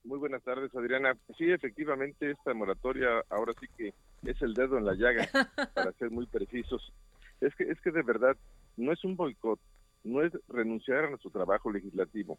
[0.05, 1.17] Muy buenas tardes, Adriana.
[1.39, 3.95] Sí, efectivamente, esta moratoria ahora sí que
[4.31, 5.27] es el dedo en la llaga,
[5.75, 6.93] para ser muy precisos.
[7.41, 8.37] Es que, es que de verdad
[8.77, 9.59] no es un boicot,
[10.05, 12.39] no es renunciar a nuestro trabajo legislativo,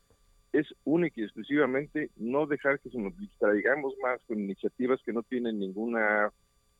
[0.54, 5.24] es única y exclusivamente no dejar que se nos distraigamos más con iniciativas que no
[5.24, 6.32] tienen ninguna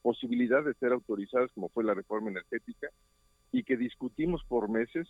[0.04, 2.90] posibilidad de ser autorizadas, como fue la reforma energética,
[3.52, 5.08] y que discutimos por meses,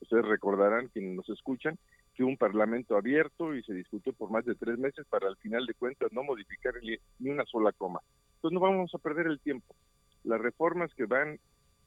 [0.00, 1.78] ustedes recordarán, quienes nos escuchan,
[2.18, 5.64] que un parlamento abierto y se discutió por más de tres meses para al final
[5.66, 8.00] de cuentas no modificar ni una sola coma.
[8.34, 9.76] Entonces no vamos a perder el tiempo.
[10.24, 11.38] Las reformas que van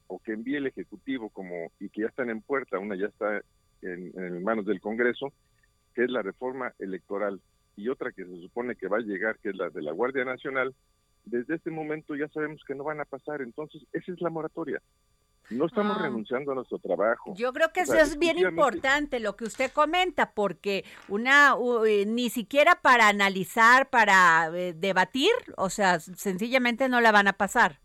[0.06, 3.42] o que envíe el Ejecutivo como y que ya están en puerta, una ya está
[3.82, 5.34] en, en manos del Congreso,
[5.94, 7.38] que es la reforma electoral,
[7.76, 10.24] y otra que se supone que va a llegar, que es la de la Guardia
[10.24, 10.74] Nacional,
[11.26, 13.42] desde este momento ya sabemos que no van a pasar.
[13.42, 14.80] Entonces, esa es la moratoria.
[15.52, 16.02] No estamos ah.
[16.02, 17.34] renunciando a nuestro trabajo.
[17.36, 21.54] Yo creo que eso es bien importante lo que usted comenta, porque una
[21.86, 27.34] eh, ni siquiera para analizar, para eh, debatir, o sea, sencillamente no la van a
[27.34, 27.78] pasar.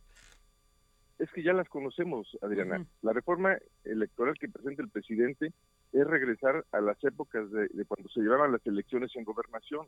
[1.19, 2.85] Es que ya las conocemos, Adriana.
[3.01, 5.51] La reforma electoral que presenta el presidente
[5.91, 9.87] es regresar a las épocas de, cuando se llevaban las elecciones en gobernación.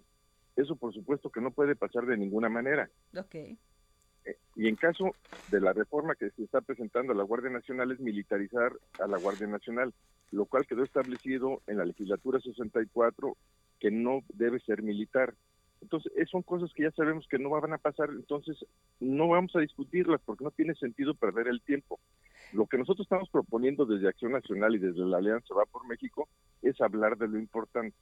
[0.56, 2.90] Eso por supuesto que no puede pasar de ninguna manera.
[3.16, 3.58] Okay.
[4.30, 5.16] Eh, y en caso
[5.50, 9.18] de la reforma que se está presentando a la Guardia Nacional es militarizar a la
[9.18, 9.94] Guardia Nacional,
[10.32, 13.36] lo cual quedó establecido en la legislatura 64
[13.80, 15.34] que no debe ser militar.
[15.82, 18.58] Entonces, son cosas que ya sabemos que no van a pasar, entonces
[19.00, 22.00] no vamos a discutirlas porque no tiene sentido perder el tiempo.
[22.52, 26.28] Lo que nosotros estamos proponiendo desde Acción Nacional y desde la Alianza Va por México
[26.62, 27.96] es hablar de lo importante,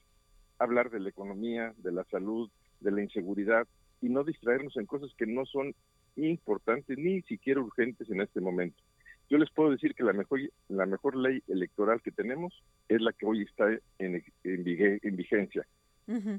[0.57, 3.67] hablar de la economía, de la salud, de la inseguridad
[4.01, 5.75] y no distraernos en cosas que no son
[6.17, 8.81] importantes ni siquiera urgentes en este momento.
[9.29, 12.53] Yo les puedo decir que la mejor, la mejor ley electoral que tenemos
[12.87, 15.65] es la que hoy está en, en, vigencia.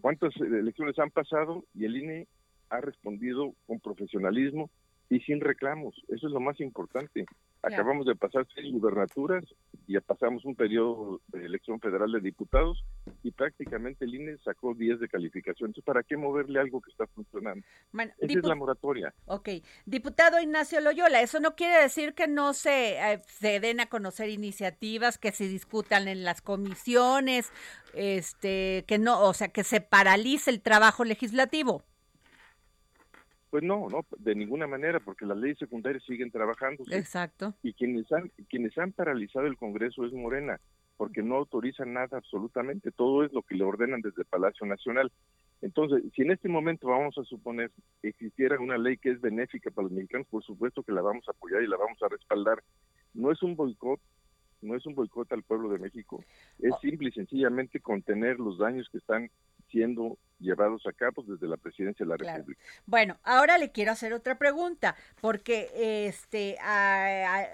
[0.00, 1.64] ¿Cuántas elecciones han pasado?
[1.74, 2.26] Y el INE
[2.70, 4.70] ha respondido con profesionalismo
[5.10, 5.94] y sin reclamos.
[6.08, 7.26] Eso es lo más importante.
[7.62, 9.44] Acabamos de pasar seis gubernaturas
[9.86, 12.84] y pasamos un periodo de elección federal de diputados
[13.22, 15.70] y prácticamente el INE sacó 10 de calificación.
[15.70, 17.64] Entonces, ¿para qué moverle algo que está funcionando?
[18.18, 19.12] Esa es la moratoria.
[19.26, 19.48] Ok.
[19.86, 24.28] Diputado Ignacio Loyola, eso no quiere decir que no se, eh, se den a conocer
[24.28, 27.50] iniciativas, que se discutan en las comisiones,
[27.94, 31.82] este, que no, o sea, que se paralice el trabajo legislativo.
[33.50, 36.84] Pues no, no, de ninguna manera, porque las leyes secundarias siguen trabajando.
[36.90, 37.54] Exacto.
[37.62, 40.60] Y quienes han, quienes han paralizado el Congreso es Morena,
[40.98, 45.10] porque no autorizan nada absolutamente, todo es lo que le ordenan desde Palacio Nacional.
[45.62, 47.70] Entonces, si en este momento vamos a suponer
[48.02, 51.26] que existiera una ley que es benéfica para los mexicanos, por supuesto que la vamos
[51.28, 52.62] a apoyar y la vamos a respaldar.
[53.14, 54.00] No es un boicot,
[54.60, 56.22] no es un boicot al pueblo de México,
[56.58, 56.78] es oh.
[56.80, 59.30] simple y sencillamente contener los daños que están
[59.70, 62.60] siendo llevados a cabo desde la presidencia de la República.
[62.86, 65.68] Bueno, ahora le quiero hacer otra pregunta, porque
[66.06, 67.46] este a,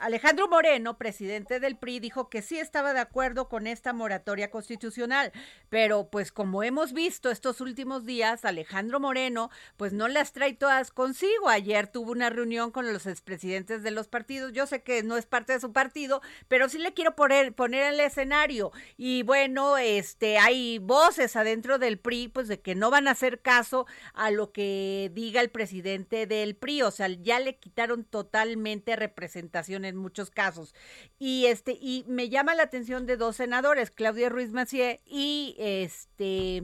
[0.00, 5.30] Alejandro Moreno, presidente del PRI, dijo que sí estaba de acuerdo con esta moratoria constitucional,
[5.68, 10.90] pero pues como hemos visto estos últimos días, Alejandro Moreno pues no las trae todas
[10.90, 11.50] consigo.
[11.50, 14.52] Ayer tuvo una reunión con los expresidentes de los partidos.
[14.52, 17.92] Yo sé que no es parte de su partido, pero sí le quiero poner, poner
[17.92, 18.72] el escenario.
[18.96, 23.42] Y bueno, este hay voces adentro del PRI pues de que no van a hacer
[23.42, 28.96] caso a lo que diga el presidente del PRI, o sea, ya le quitaron totalmente
[28.96, 30.74] representación en muchos casos.
[31.18, 36.62] Y este, y me llama la atención de dos senadores, Claudia Ruiz Macié y este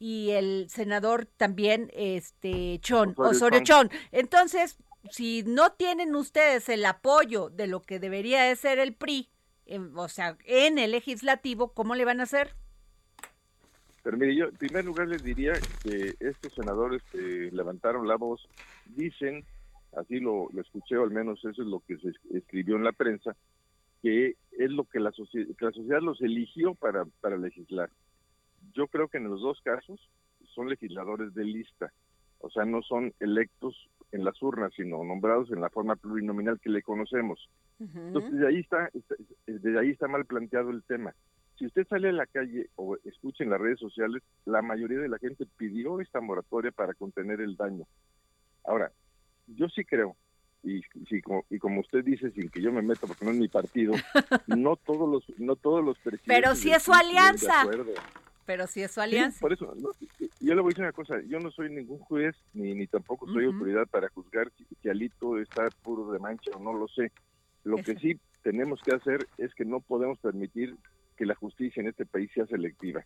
[0.00, 3.90] y el senador también, este, Chon, Osorio Chon.
[4.12, 4.78] Entonces,
[5.10, 9.28] si no tienen ustedes el apoyo de lo que debería de ser el PRI,
[9.94, 12.54] o sea, en el legislativo, ¿cómo le van a hacer?
[14.02, 18.48] Pero mire, yo en primer lugar les diría que estos senadores que levantaron la voz
[18.86, 19.44] dicen
[19.96, 23.36] así lo, escuché, o al menos eso es lo que se escribió en la prensa,
[24.02, 27.90] que es lo que la, la sociedad los eligió para, para legislar.
[28.72, 30.00] Yo creo que en los dos casos
[30.54, 31.92] son legisladores de lista,
[32.40, 36.70] o sea, no son electos en las urnas, sino nombrados en la forma plurinominal que
[36.70, 37.48] le conocemos.
[37.78, 38.90] Entonces, de ahí está,
[39.46, 41.14] de ahí está mal planteado el tema.
[41.58, 45.08] Si usted sale a la calle o escucha en las redes sociales, la mayoría de
[45.08, 47.84] la gente pidió esta moratoria para contener el daño.
[48.64, 48.92] Ahora,
[49.48, 50.16] yo sí creo,
[50.62, 50.82] y,
[51.22, 53.94] como, y como usted dice, sin que yo me meta porque no es mi partido,
[54.46, 56.26] no todos los, no todos los presidentes...
[56.26, 57.66] Pero si es su alianza.
[58.44, 59.40] Pero si es su alianza.
[59.40, 59.74] por eso,
[60.40, 63.26] yo le voy a decir una cosa, yo no soy ningún juez, ni, ni tampoco
[63.26, 64.50] soy autoridad para juzgar
[64.82, 67.12] si, Alito está puro de mancha o no lo sé.
[67.64, 70.76] Lo que sí tenemos que hacer es que no podemos permitir
[71.16, 73.04] que la justicia en este país sea selectiva.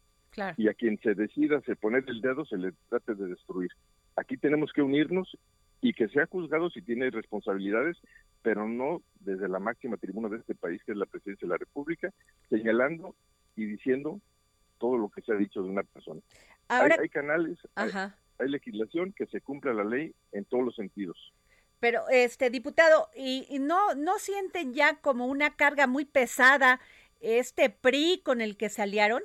[0.57, 3.71] Y a quien se decida se poner el dedo se le trate de destruir.
[4.17, 5.37] Aquí tenemos que unirnos
[5.83, 7.99] y que sea juzgado si tiene responsabilidades,
[8.41, 11.59] pero no desde la máxima tribuna de este país, que es la presidencia de la
[11.59, 12.11] República,
[12.49, 13.17] señalando
[13.57, 14.21] y diciendo
[14.79, 16.21] todo lo que se ha dicho de una persona.
[16.69, 21.17] hay, canales, hay, legislación que se cumpla la ley en todos los sentidos.
[21.81, 26.81] Pero, este diputado, ¿y, no, no sienten ya como una carga muy pesada
[27.21, 29.23] este PRI con el que se aliaron?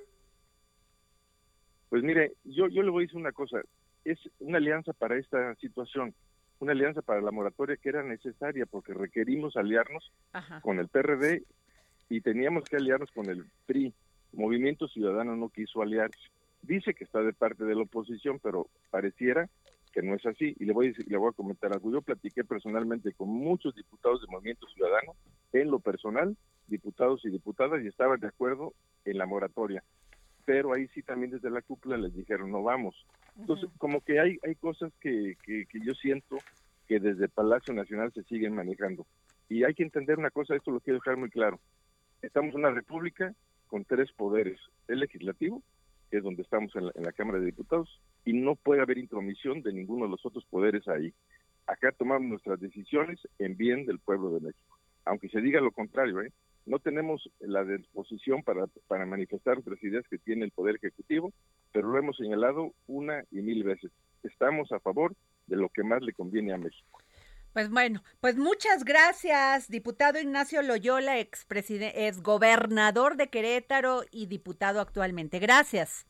[1.90, 3.62] Pues mire, yo, yo le voy a decir una cosa,
[4.06, 6.16] es una alianza para esta situación,
[6.60, 10.12] una alianza para la moratoria que era necesaria porque requerimos aliarnos
[10.62, 11.44] con el PRD
[12.10, 13.94] y teníamos que aliarnos con el PRI.
[14.34, 16.20] Movimiento Ciudadano no quiso aliarse.
[16.62, 19.50] Dice que está de parte de la oposición, pero pareciera
[19.94, 20.56] que no es así.
[20.60, 21.92] Y le voy, a, le voy a comentar algo.
[21.92, 25.14] Yo platiqué personalmente con muchos diputados de Movimiento Ciudadano,
[25.54, 26.36] en lo personal,
[26.68, 28.74] diputados y diputadas, y estaban de acuerdo
[29.06, 29.84] en la moratoria.
[30.48, 32.96] Pero ahí sí también desde la cúpula les dijeron, no vamos.
[33.38, 36.38] Entonces, como que hay, hay cosas que, que, que yo siento
[36.88, 39.06] que desde Palacio Nacional se siguen manejando.
[39.50, 41.60] Y hay que entender una cosa, esto lo quiero dejar muy claro.
[42.22, 43.36] Estamos en una república
[43.68, 45.62] con tres poderes, el legislativo,
[46.10, 49.74] que es donde estamos en la, Cámara de Diputados, y no puede haber intromisión de
[49.74, 51.14] ninguno de los otros poderes ahí.
[51.66, 54.80] Acá tomamos nuestras decisiones en bien del pueblo de México.
[55.04, 56.32] Aunque se diga lo contrario, ¿eh?
[56.68, 58.68] No tenemos la disposición para,
[59.06, 61.32] manifestar nuestras ideas que tiene el Poder Ejecutivo,
[61.72, 63.92] pero lo hemos señalado una y mil veces.
[64.24, 65.16] Estamos a favor
[65.48, 67.00] de lo que más le conviene a México.
[67.54, 74.82] Pues bueno, pues muchas gracias, diputado Ignacio Loyola, ex, ex gobernador de Querétaro y diputado
[74.82, 75.40] actualmente.
[75.40, 76.06] Gracias.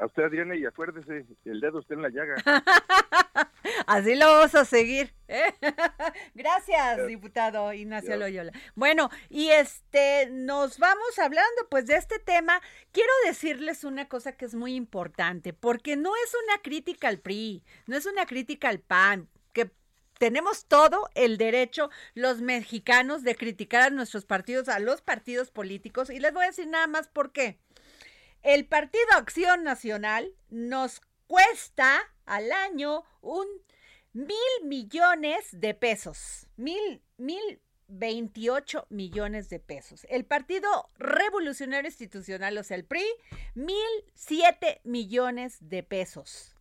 [0.00, 2.36] A usted, Adriana, y acuérdese, el dedo está en la llaga.
[3.86, 5.12] Así lo vamos a seguir.
[5.28, 5.52] ¿eh?
[6.34, 8.50] Gracias, diputado Ignacio Loyola.
[8.74, 12.62] Bueno, y este, nos vamos hablando pues de este tema.
[12.92, 17.62] Quiero decirles una cosa que es muy importante, porque no es una crítica al PRI,
[17.86, 19.70] no es una crítica al PAN, que
[20.18, 26.08] tenemos todo el derecho los mexicanos de criticar a nuestros partidos, a los partidos políticos.
[26.08, 27.58] Y les voy a decir nada más por qué.
[28.42, 33.46] El Partido Acción Nacional nos cuesta al año un
[34.12, 36.46] mil millones de pesos.
[36.56, 40.06] Mil, mil 28 millones de pesos.
[40.08, 43.04] El Partido Revolucionario Institucional, o sea, el PRI,
[43.54, 43.76] mil
[44.14, 46.54] siete millones de pesos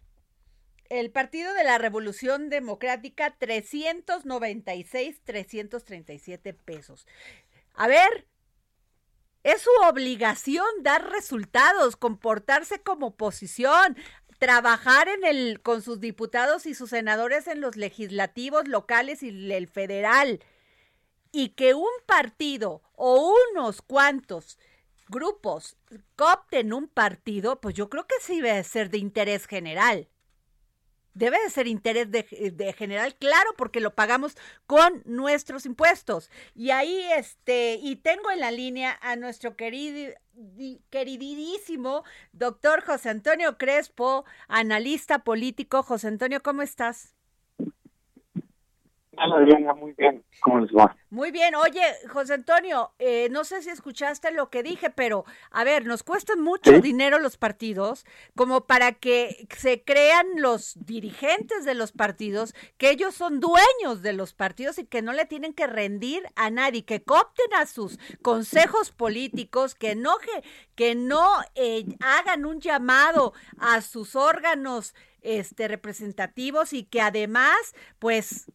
[0.90, 7.08] el Partido de la Revolución Democrática 396, 337 pesos.
[7.76, 8.26] A ver,
[9.52, 13.97] es su obligación dar resultados, comportarse como oposición,
[14.38, 19.68] trabajar en el con sus diputados y sus senadores en los legislativos locales y el
[19.68, 20.39] federal.
[21.32, 24.58] Y que un partido o unos cuantos
[25.08, 25.78] grupos
[26.16, 30.10] copten un partido, pues yo creo que sí debe ser de interés general
[31.20, 36.32] debe de ser interés de, general, claro, porque lo pagamos con nuestros impuestos.
[36.55, 40.13] Y ahí, este, y tengo en la línea a nuestro querido,
[40.89, 45.84] queridísimo doctor José Antonio Crespo, analista político.
[45.84, 47.18] José Antonio, ¿cómo estás?
[49.22, 50.24] Hola, muy bien.
[50.41, 50.95] ¿Cómo les va?
[51.09, 51.53] Muy bien.
[51.55, 56.03] Oye, José Antonio, eh, no sé si escuchaste lo que dije, pero a ver, nos
[56.03, 58.05] cuestan mucho dinero los partidos
[58.36, 64.13] como para que se crean los dirigentes de los partidos, que ellos son dueños de
[64.13, 67.99] los partidos y que no le tienen que rendir a nadie, que coopten a sus
[68.22, 70.15] consejos políticos, que no,
[70.76, 78.49] que, no eh, hagan un llamado a sus órganos este representativos y que además pues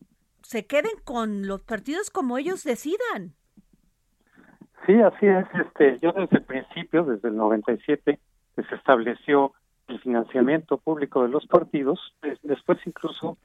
[0.54, 3.34] se queden con los partidos como ellos decidan.
[4.86, 5.44] Sí, así es.
[5.52, 8.20] Este, yo desde el principio, desde el 97,
[8.54, 9.52] que se estableció
[9.88, 11.98] el financiamiento público de los partidos,
[12.44, 13.36] después incluso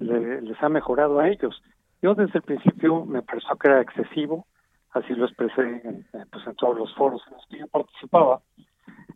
[0.00, 1.62] les ha mejorado a ellos.
[2.02, 4.46] Yo desde el principio me pareció que era excesivo,
[4.90, 8.42] así lo expresé pues en todos los foros en los que yo participaba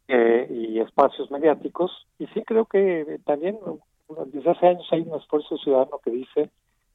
[0.08, 2.06] eh, y espacios mediáticos.
[2.18, 3.58] Y sí creo que también
[4.32, 6.50] desde hace años hay un esfuerzo ciudadano que dice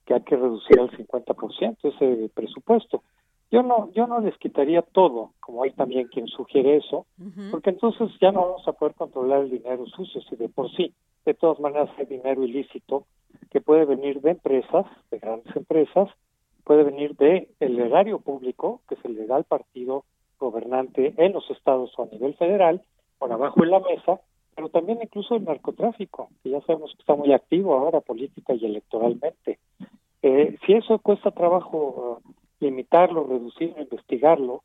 [0.10, 3.04] que hay que reducir al 50% ese presupuesto.
[3.52, 7.06] Yo no, yo no les quitaría todo, como hay también quien sugiere eso,
[7.52, 10.96] porque entonces ya no vamos a poder controlar el dinero sucio, si de por sí,
[11.26, 13.06] de todas maneras hay dinero ilícito
[13.52, 16.10] que puede venir de empresas, de grandes empresas,
[16.64, 20.06] puede venir de el erario público, que se le da al partido
[20.40, 22.82] gobernante en los estados o a nivel federal,
[23.20, 24.22] por abajo en la mesa,
[24.56, 28.66] pero también incluso el narcotráfico, que ya sabemos que está muy activo ahora política y
[28.66, 29.60] electoralmente.
[30.22, 34.64] Eh, si eso cuesta trabajo uh, limitarlo, reducirlo, investigarlo,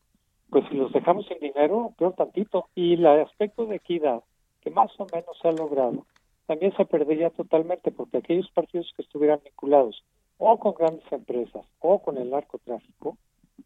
[0.50, 2.68] pues si los dejamos sin dinero, peor tantito.
[2.74, 4.22] Y el aspecto de equidad,
[4.60, 6.06] que más o menos se ha logrado,
[6.46, 10.04] también se perdería totalmente, porque aquellos partidos que estuvieran vinculados
[10.38, 13.16] o con grandes empresas o con el narcotráfico,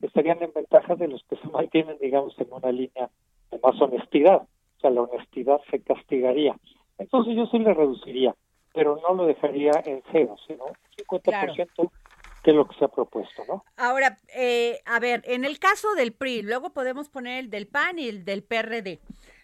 [0.02, 3.10] estarían en ventaja de los que se mantienen, digamos, en una línea
[3.50, 4.42] de más honestidad.
[4.42, 6.56] O sea, la honestidad se castigaría.
[6.98, 8.34] Entonces yo sí le reduciría,
[8.72, 10.64] pero no lo dejaría en cero, sino
[11.10, 11.90] 50%
[12.42, 13.64] que es lo que se ha propuesto, ¿no?
[13.76, 17.98] Ahora, eh, a ver, en el caso del PRI, luego podemos poner el del PAN
[17.98, 19.00] y el del PRD.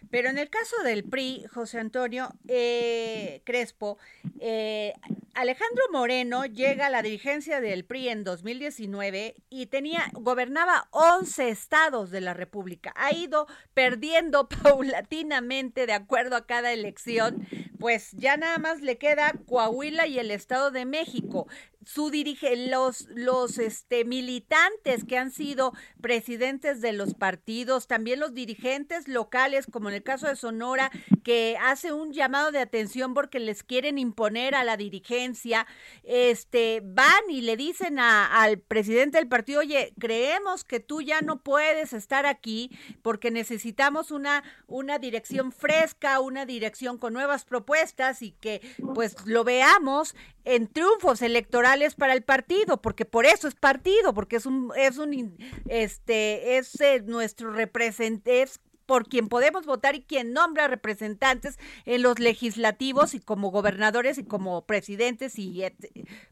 [0.09, 3.97] Pero en el caso del PRI, José Antonio eh, Crespo,
[4.39, 4.93] eh,
[5.35, 12.09] Alejandro Moreno llega a la dirigencia del PRI en 2019 y tenía gobernaba 11 estados
[12.09, 12.93] de la República.
[12.95, 17.45] Ha ido perdiendo paulatinamente de acuerdo a cada elección,
[17.79, 21.47] pues ya nada más le queda Coahuila y el Estado de México
[21.85, 28.33] su dirige los los este militantes que han sido presidentes de los partidos, también los
[28.33, 30.91] dirigentes locales como en el caso de Sonora
[31.23, 35.65] que hace un llamado de atención porque les quieren imponer a la dirigencia,
[36.03, 41.41] este van y le dicen al presidente del partido, "Oye, creemos que tú ya no
[41.41, 42.71] puedes estar aquí
[43.01, 48.61] porque necesitamos una una dirección fresca, una dirección con nuevas propuestas y que
[48.93, 50.15] pues lo veamos
[50.45, 54.97] en triunfos electorales para el partido, porque por eso es partido, porque es un, es
[54.97, 55.37] un,
[55.67, 62.03] este, es eh, nuestro representante, es por quien podemos votar y quien nombra representantes en
[62.03, 65.63] los legislativos y como gobernadores y como presidentes y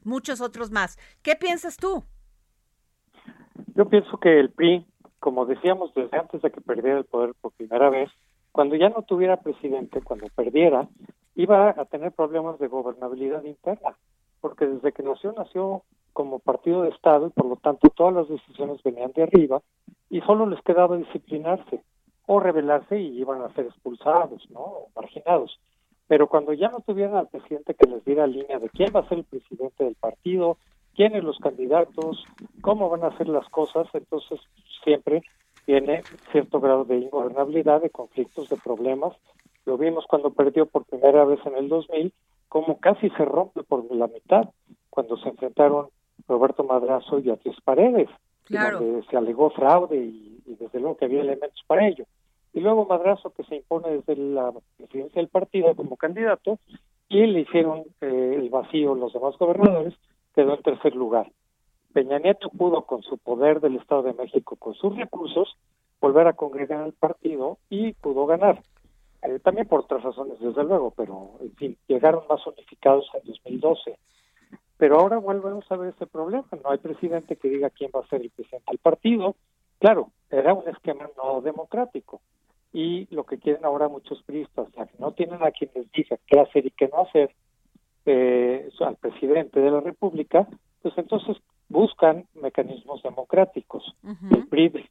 [0.04, 0.98] muchos otros más.
[1.24, 2.04] ¿Qué piensas tú?
[3.76, 4.86] Yo pienso que el PRI,
[5.20, 8.10] como decíamos desde antes de que perdiera el poder por primera vez,
[8.54, 10.88] cuando ya no tuviera presidente, cuando perdiera,
[11.36, 13.98] iba a tener problemas de gobernabilidad interna,
[14.40, 15.82] porque desde que nació, nació
[16.14, 19.62] como partido de Estado y por lo tanto todas las decisiones venían de arriba
[20.12, 21.82] y solo les quedaba disciplinarse
[22.28, 24.60] o rebelarse y iban a ser expulsados, ¿no?
[24.60, 25.60] O marginados.
[26.08, 29.10] Pero cuando ya no tuvieran al presidente que les diera línea de quién va a
[29.10, 30.58] ser el presidente del partido,
[30.96, 32.24] quiénes los candidatos,
[32.62, 34.40] cómo van a hacer las cosas, entonces
[34.84, 35.24] siempre
[35.66, 39.14] tiene cierto grado de ingobernabilidad, de conflictos, de problemas,
[39.66, 42.14] lo vimos cuando perdió por primera vez en el 2000,
[42.50, 44.50] como casi se rompe por la mitad
[44.90, 45.88] cuando se enfrentaron
[46.28, 48.10] Roberto Madrazo y Beatriz Paredes,
[48.50, 52.06] donde se alegó fraude y, desde luego que había elementos para ello.
[52.54, 56.60] Y luego Madrazo que se impone desde la presidencia del partido como candidato
[57.10, 59.94] y le hicieron eh, el vacío los demás gobernadores,
[60.36, 61.32] quedó en tercer lugar.
[61.94, 65.56] Peña Nieto pudo con su poder del Estado de México, con sus recursos,
[66.02, 68.62] volver a congregar al partido y pudo ganar.
[69.22, 73.98] Eh, también por otras razones, desde luego, pero en fin, llegaron más unificados en 2012.
[74.78, 76.46] Pero ahora volvemos a ver ese problema.
[76.64, 79.36] No hay presidente que diga quién va a ser el presidente del partido.
[79.80, 82.22] Claro, era un esquema no democrático.
[82.74, 86.18] Y lo que quieren ahora muchos priistas, ya que no tienen a quien les diga
[86.26, 87.32] qué hacer y qué no hacer
[88.06, 90.48] eh, al presidente de la República,
[90.82, 91.38] pues entonces
[91.70, 93.96] buscan mecanismos democráticos.
[94.32, 94.90] El PRI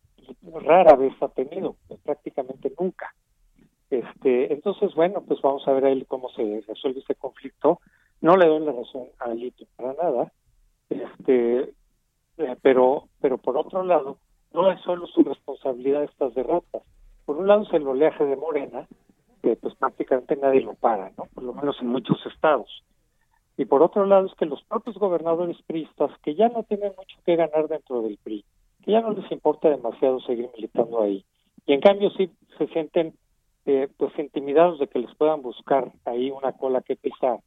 [0.65, 3.15] rara vez ha tenido, prácticamente nunca.
[3.91, 7.81] Este, entonces, bueno, pues vamos a ver ahí cómo se resuelve este conflicto.
[8.21, 10.33] No le doy la razón a Lito para nada,
[10.89, 11.75] este,
[12.39, 14.19] eh, pero, pero por otro lado,
[14.53, 16.83] no es solo su responsabilidad estas derrotas.
[17.25, 18.87] Por un lado es el oleaje de Morena,
[19.43, 21.27] que pues prácticamente nadie lo para, ¿no?
[21.35, 22.85] Por lo menos en muchos estados.
[23.57, 27.17] Y por otro lado es que los propios gobernadores priistas, que ya no tienen mucho
[27.25, 28.45] que ganar dentro del PRI,
[28.85, 31.25] que ya no les importa demasiado seguir militando ahí,
[31.67, 33.15] y en cambio sí se sienten
[33.67, 37.39] eh, pues intimidados de que les puedan buscar ahí una cola que pisar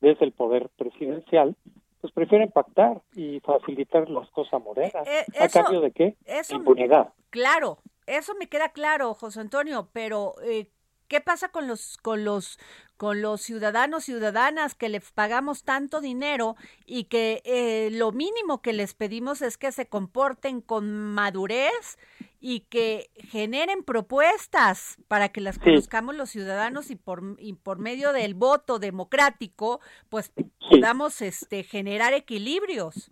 [0.00, 1.56] desde el poder presidencial,
[2.00, 5.06] pues prefieren pactar y facilitar las cosas morenas.
[5.06, 6.16] Eh, ¿A cambio de qué?
[6.50, 7.12] Impunidad.
[7.30, 10.68] Claro, eso me queda claro, José Antonio, pero eh,
[11.08, 12.58] ¿qué pasa con los, con los
[12.96, 18.72] con los ciudadanos ciudadanas que les pagamos tanto dinero y que eh, lo mínimo que
[18.72, 21.98] les pedimos es que se comporten con madurez
[22.40, 28.12] y que generen propuestas para que las conozcamos los ciudadanos y por y por medio
[28.12, 30.32] del voto democrático pues
[30.70, 33.10] podamos este generar equilibrios.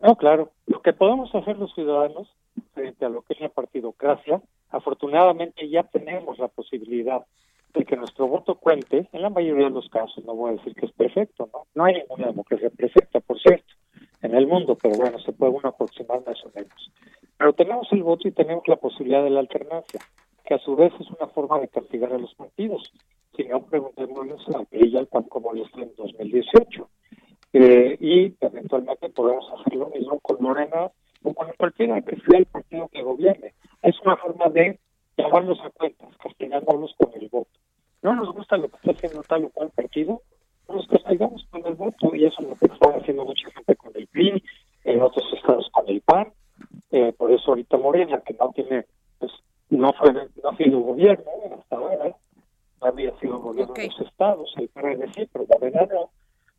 [0.00, 2.28] No, claro, lo que podemos hacer los ciudadanos
[2.74, 7.24] frente a lo que es la partidocracia, afortunadamente ya tenemos la posibilidad
[7.72, 10.74] de que nuestro voto cuente, en la mayoría de los casos, no voy a decir
[10.74, 11.66] que es perfecto, ¿no?
[11.74, 13.74] No hay ninguna democracia perfecta, por cierto,
[14.22, 16.92] en el mundo, pero bueno, se puede uno aproximar más o menos.
[17.36, 20.00] Pero tenemos el voto y tenemos la posibilidad de la alternancia,
[20.44, 22.92] que a su vez es una forma de castigar a los partidos.
[23.36, 26.88] Si no, preguntémosles a ella como lo hizo en 2018.
[27.54, 30.90] Eh, y eventualmente podemos hacer lo mismo con Morena
[31.24, 33.54] o con cualquiera que sea el partido que gobierne.
[33.82, 34.78] Es una forma de
[35.16, 37.50] llamarlos a cuentas, castigándolos con el voto.
[38.02, 40.20] No nos gusta lo que está haciendo tal o cual partido,
[40.68, 43.92] nos castigamos con el voto y eso es lo que está haciendo mucha gente con
[43.94, 44.42] el PRI,
[44.84, 46.32] en otros estados con el PAN.
[46.90, 48.84] Eh, por eso ahorita Morena, que no tiene,
[49.18, 49.32] pues
[49.70, 51.24] no fue, no ha sido gobierno
[51.58, 52.16] hasta ahora,
[52.80, 56.10] no había sido gobierno de los estados, el PRD sí, pero Morena no,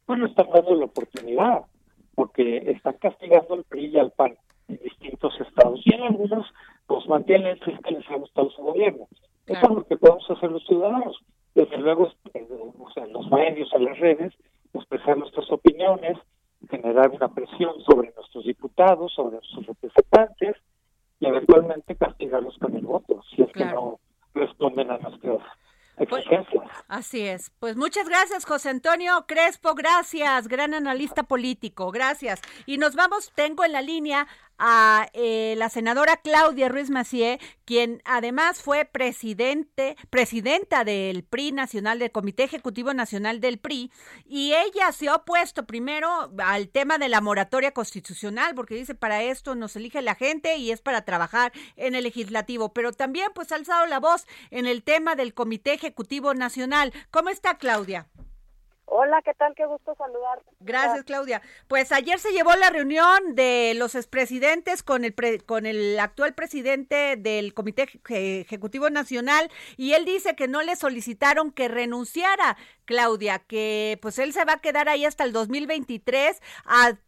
[0.05, 1.61] pues no están dando la oportunidad,
[2.15, 4.35] porque están castigando al PRI y al PAN
[4.67, 6.45] en distintos estados y en algunos
[6.87, 7.59] pues mantienen
[8.09, 9.07] ha gustado su gobierno.
[9.47, 11.17] Eso es lo que podemos hacer los ciudadanos.
[11.53, 14.33] Desde luego, en los medios, en las redes,
[14.73, 16.17] expresar nuestras opiniones,
[16.69, 20.57] generar una presión sobre nuestros diputados, sobre sus representantes
[21.19, 23.99] y eventualmente castigarlos con el voto, si es que no
[24.33, 25.41] responden a nuestras
[26.09, 26.25] pues,
[26.89, 27.51] así es.
[27.59, 29.75] Pues muchas gracias, José Antonio Crespo.
[29.75, 31.89] Gracias, gran analista político.
[31.91, 32.41] Gracias.
[32.65, 38.01] Y nos vamos, tengo en la línea a eh, la senadora Claudia Ruiz Macié, quien
[38.05, 43.91] además fue presidente, presidenta del PRI Nacional, del Comité Ejecutivo Nacional del PRI,
[44.25, 49.23] y ella se ha opuesto primero al tema de la moratoria constitucional, porque dice para
[49.23, 53.51] esto nos elige la gente y es para trabajar en el legislativo, pero también pues
[53.51, 56.93] ha alzado la voz en el tema del Comité Ejecutivo Nacional.
[57.11, 58.07] ¿Cómo está Claudia?
[58.87, 59.55] Hola, ¿qué tal?
[59.55, 60.41] Qué gusto saludar.
[60.59, 61.41] Gracias, Claudia.
[61.67, 65.15] Pues ayer se llevó la reunión de los expresidentes con el
[65.45, 71.51] con el actual presidente del Comité Ejecutivo Nacional y él dice que no le solicitaron
[71.51, 76.41] que renunciara, Claudia, que pues él se va a quedar ahí hasta el 2023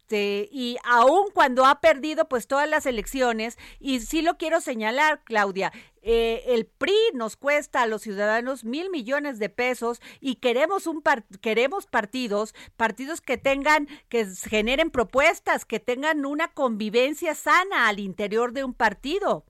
[0.09, 5.71] y aún cuando ha perdido pues todas las elecciones y sí lo quiero señalar, Claudia,
[6.01, 11.03] eh, el PRI nos cuesta a los ciudadanos mil millones de pesos y queremos un
[11.41, 18.53] queremos partidos, partidos que tengan, que generen propuestas, que tengan una convivencia sana al interior
[18.53, 19.43] de un partido.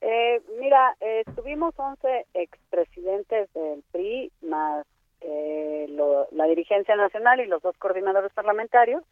[0.00, 4.86] Eh, mira, eh, tuvimos 11 expresidentes del PRI, más
[5.20, 5.86] eh,
[6.32, 9.02] la dirigencia nacional y los dos coordinadores parlamentarios.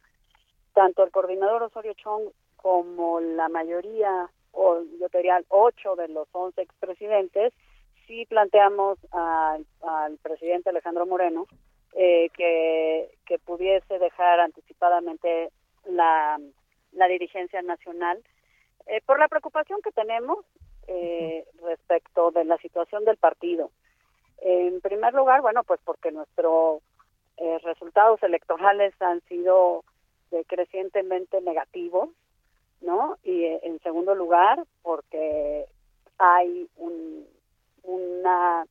[0.74, 6.62] Tanto el coordinador Osorio Chong como la mayoría o yo diría ocho de los once
[6.62, 7.52] expresidentes,
[8.06, 11.46] sí planteamos al, presidente Alejandro Moreno
[11.94, 15.50] eh, que, que pudiese dejar anticipadamente
[15.84, 16.38] la,
[16.92, 18.22] la dirigencia nacional
[18.86, 20.38] eh, por la preocupación que tenemos
[20.86, 23.70] eh, respecto de la situación del partido.
[24.38, 26.82] En primer lugar, bueno, pues porque nuestros
[27.62, 29.84] resultados electorales han sido
[30.46, 32.08] crecientemente negativos
[32.80, 33.16] ¿no?
[33.24, 35.66] Y eh, en segundo lugar, porque
[36.18, 37.26] hay un,
[37.82, 38.64] una,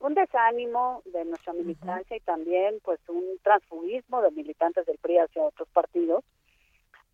[0.00, 5.42] un desánimo de nuestra militancia y también pues un transfugismo de militantes del PRI hacia
[5.42, 6.24] otros partidos,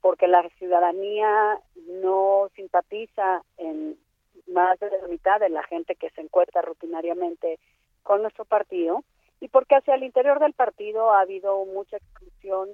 [0.00, 1.58] porque la ciudadanía
[2.02, 3.98] no simpatiza en
[4.46, 7.58] más de la mitad de la gente que se encuentra rutinariamente
[8.06, 9.02] con nuestro partido
[9.40, 12.70] y porque hacia el interior del partido ha habido mucha exclusión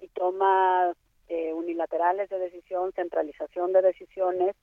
[0.00, 0.92] y toma
[1.28, 4.56] eh, unilaterales de decisión, centralización de decisiones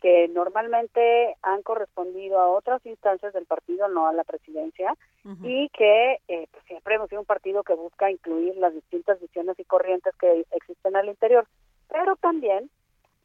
[0.00, 4.94] que normalmente han correspondido a otras instancias del partido, no a la presidencia,
[5.42, 9.58] y que eh, pues, siempre hemos sido un partido que busca incluir las distintas visiones
[9.58, 11.46] y corrientes que existen al interior,
[11.88, 12.70] pero también,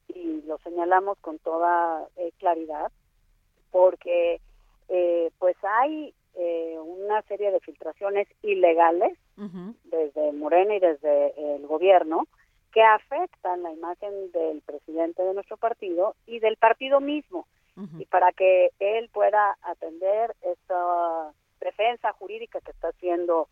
[0.08, 2.92] y lo señalamos con toda eh, claridad,
[3.72, 4.42] porque
[5.40, 9.18] pues hay una serie de filtraciones ilegales
[9.84, 12.28] desde Morena y desde el gobierno,
[12.72, 17.46] que afectan la imagen del presidente de nuestro partido y del partido mismo.
[17.98, 23.48] Y para que él pueda atender esa defensa jurídica que está haciendo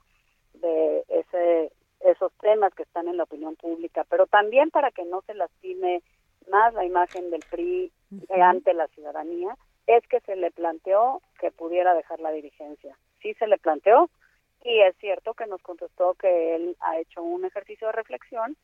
[0.53, 1.71] de ese,
[2.01, 6.03] esos temas que están en la opinión pública, pero también para que no se lastime
[6.51, 7.91] más la imagen del PRI
[8.29, 9.55] ante la ciudadanía,
[9.87, 12.97] es que se le planteó que pudiera dejar la dirigencia.
[13.21, 14.09] Sí se le planteó
[14.63, 18.55] y es cierto que nos contestó que él ha hecho un ejercicio de reflexión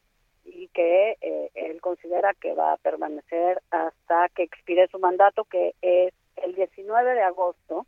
[0.46, 5.74] y que eh, él considera que va a permanecer hasta que expire su mandato, que
[5.82, 7.86] es el 19 de agosto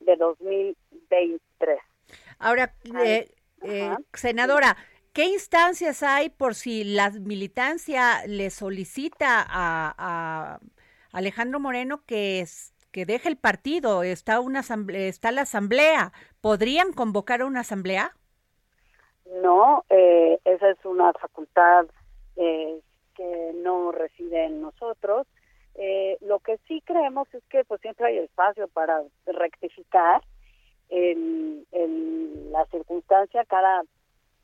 [0.00, 1.78] de 2023.
[2.38, 3.28] Ahora, eh,
[3.62, 4.76] eh, senadora,
[5.12, 10.58] ¿qué instancias hay por si la militancia le solicita a,
[11.16, 12.44] Alejandro Moreno que,
[12.92, 16.12] que deje el partido, está una asamblea, está la asamblea,
[16.42, 18.14] ¿podrían convocar a una asamblea?
[19.42, 21.86] No, eh, esa es una facultad
[22.36, 22.82] eh,
[23.14, 25.26] que no reside en nosotros.
[25.76, 30.20] Eh, lo que sí creemos es que pues siempre hay espacio para rectificar
[30.90, 33.84] en, en la circunstancia cada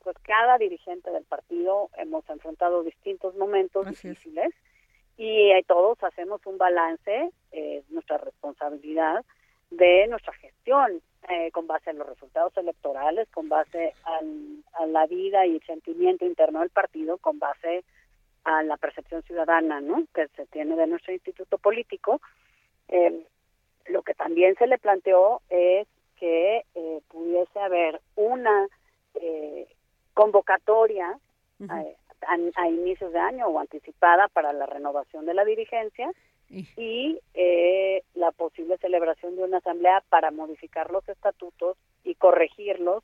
[0.03, 4.53] pues cada dirigente del partido hemos enfrentado distintos momentos difíciles
[5.17, 9.25] y todos hacemos un balance, eh, nuestra responsabilidad
[9.71, 15.47] de nuestra gestión eh, con base en los resultados electorales, con base a la vida
[15.47, 17.85] y el sentimiento interno del partido, con base
[18.45, 20.05] a la percepción ciudadana ¿no?
[20.15, 22.21] que se tiene de nuestro instituto político.
[22.89, 23.25] Eh,
[23.87, 25.87] lo que también se le planteó es
[26.17, 28.67] que eh, pudiese haber una
[29.15, 29.67] eh,
[30.15, 31.19] convocatoria
[32.29, 36.11] a, inicios de año o anticipada para la renovación de la dirigencia
[36.77, 43.03] y eh, la posible celebración de una asamblea para modificar los estatutos y corregirlos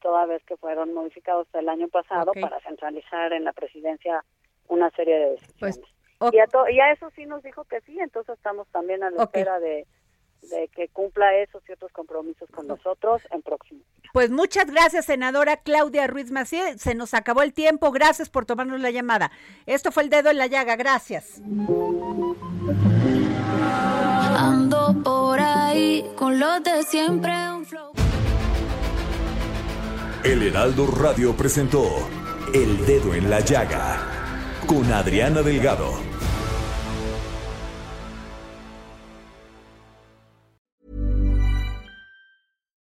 [0.00, 4.24] toda vez que fueron modificados el año pasado para centralizar en la presidencia
[4.68, 5.80] una serie de decisiones.
[6.18, 9.60] Pues, y, a eso sí nos dijo que sí, entonces estamos también a la espera
[9.60, 9.86] de,
[10.42, 13.80] de que cumpla esos y otros compromisos con nosotros en próximo.
[14.12, 16.78] Pues muchas gracias, senadora Claudia Ruiz Macié.
[16.78, 17.90] Se nos acabó el tiempo.
[17.90, 19.30] Gracias por tomarnos la llamada.
[19.66, 20.76] Esto fue el dedo en la llaga.
[20.76, 21.40] Gracias.
[24.36, 27.32] Ando por ahí con los de siempre.
[30.24, 31.84] El Heraldo Radio presentó
[32.52, 34.18] El Dedo en la Llaga
[34.66, 36.17] con Adriana Delgado.